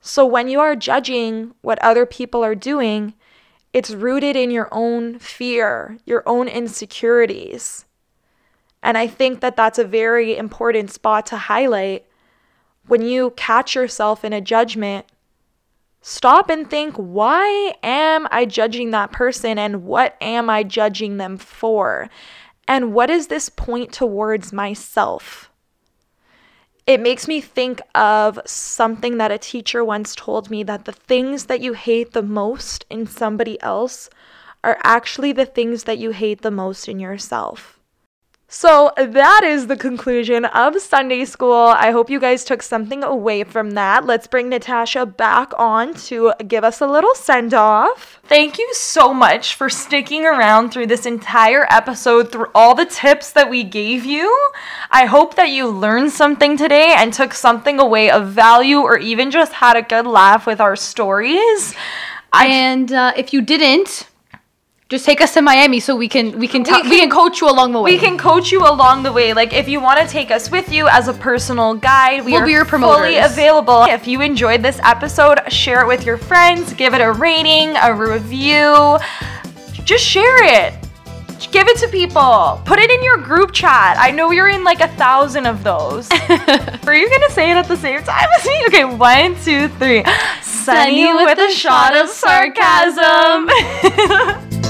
[0.00, 3.14] So when you are judging what other people are doing,
[3.72, 7.86] it's rooted in your own fear, your own insecurities.
[8.82, 12.06] And I think that that's a very important spot to highlight.
[12.86, 15.06] When you catch yourself in a judgment,
[16.06, 21.38] stop and think why am I judging that person and what am I judging them
[21.38, 22.10] for?
[22.68, 25.50] And what does this point towards myself?
[26.86, 31.46] It makes me think of something that a teacher once told me that the things
[31.46, 34.10] that you hate the most in somebody else
[34.62, 37.80] are actually the things that you hate the most in yourself.
[38.56, 41.74] So that is the conclusion of Sunday school.
[41.76, 44.06] I hope you guys took something away from that.
[44.06, 48.20] Let's bring Natasha back on to give us a little send off.
[48.22, 53.32] Thank you so much for sticking around through this entire episode, through all the tips
[53.32, 54.52] that we gave you.
[54.88, 59.32] I hope that you learned something today and took something away of value or even
[59.32, 61.74] just had a good laugh with our stories.
[62.32, 64.08] I And uh, if you didn't,
[64.94, 67.10] just take us to Miami so we can we can We tell we, can- can
[67.10, 67.92] coach you along the way.
[67.92, 69.32] We can coach you along the way.
[69.34, 72.42] Like if you want to take us with you as a personal guide, we We'll
[72.42, 73.84] are be your fully available.
[73.84, 77.94] If you enjoyed this episode, share it with your friends, give it a rating, a
[77.94, 78.98] review.
[79.84, 80.74] Just share it.
[81.52, 82.62] Give it to people.
[82.64, 83.96] Put it in your group chat.
[83.98, 86.10] I know you're in like a thousand of those.
[86.86, 88.64] Are you gonna say it at the same time as me?
[88.68, 90.02] Okay, one, two, three.
[90.42, 93.48] Sunny with a shot of sarcasm.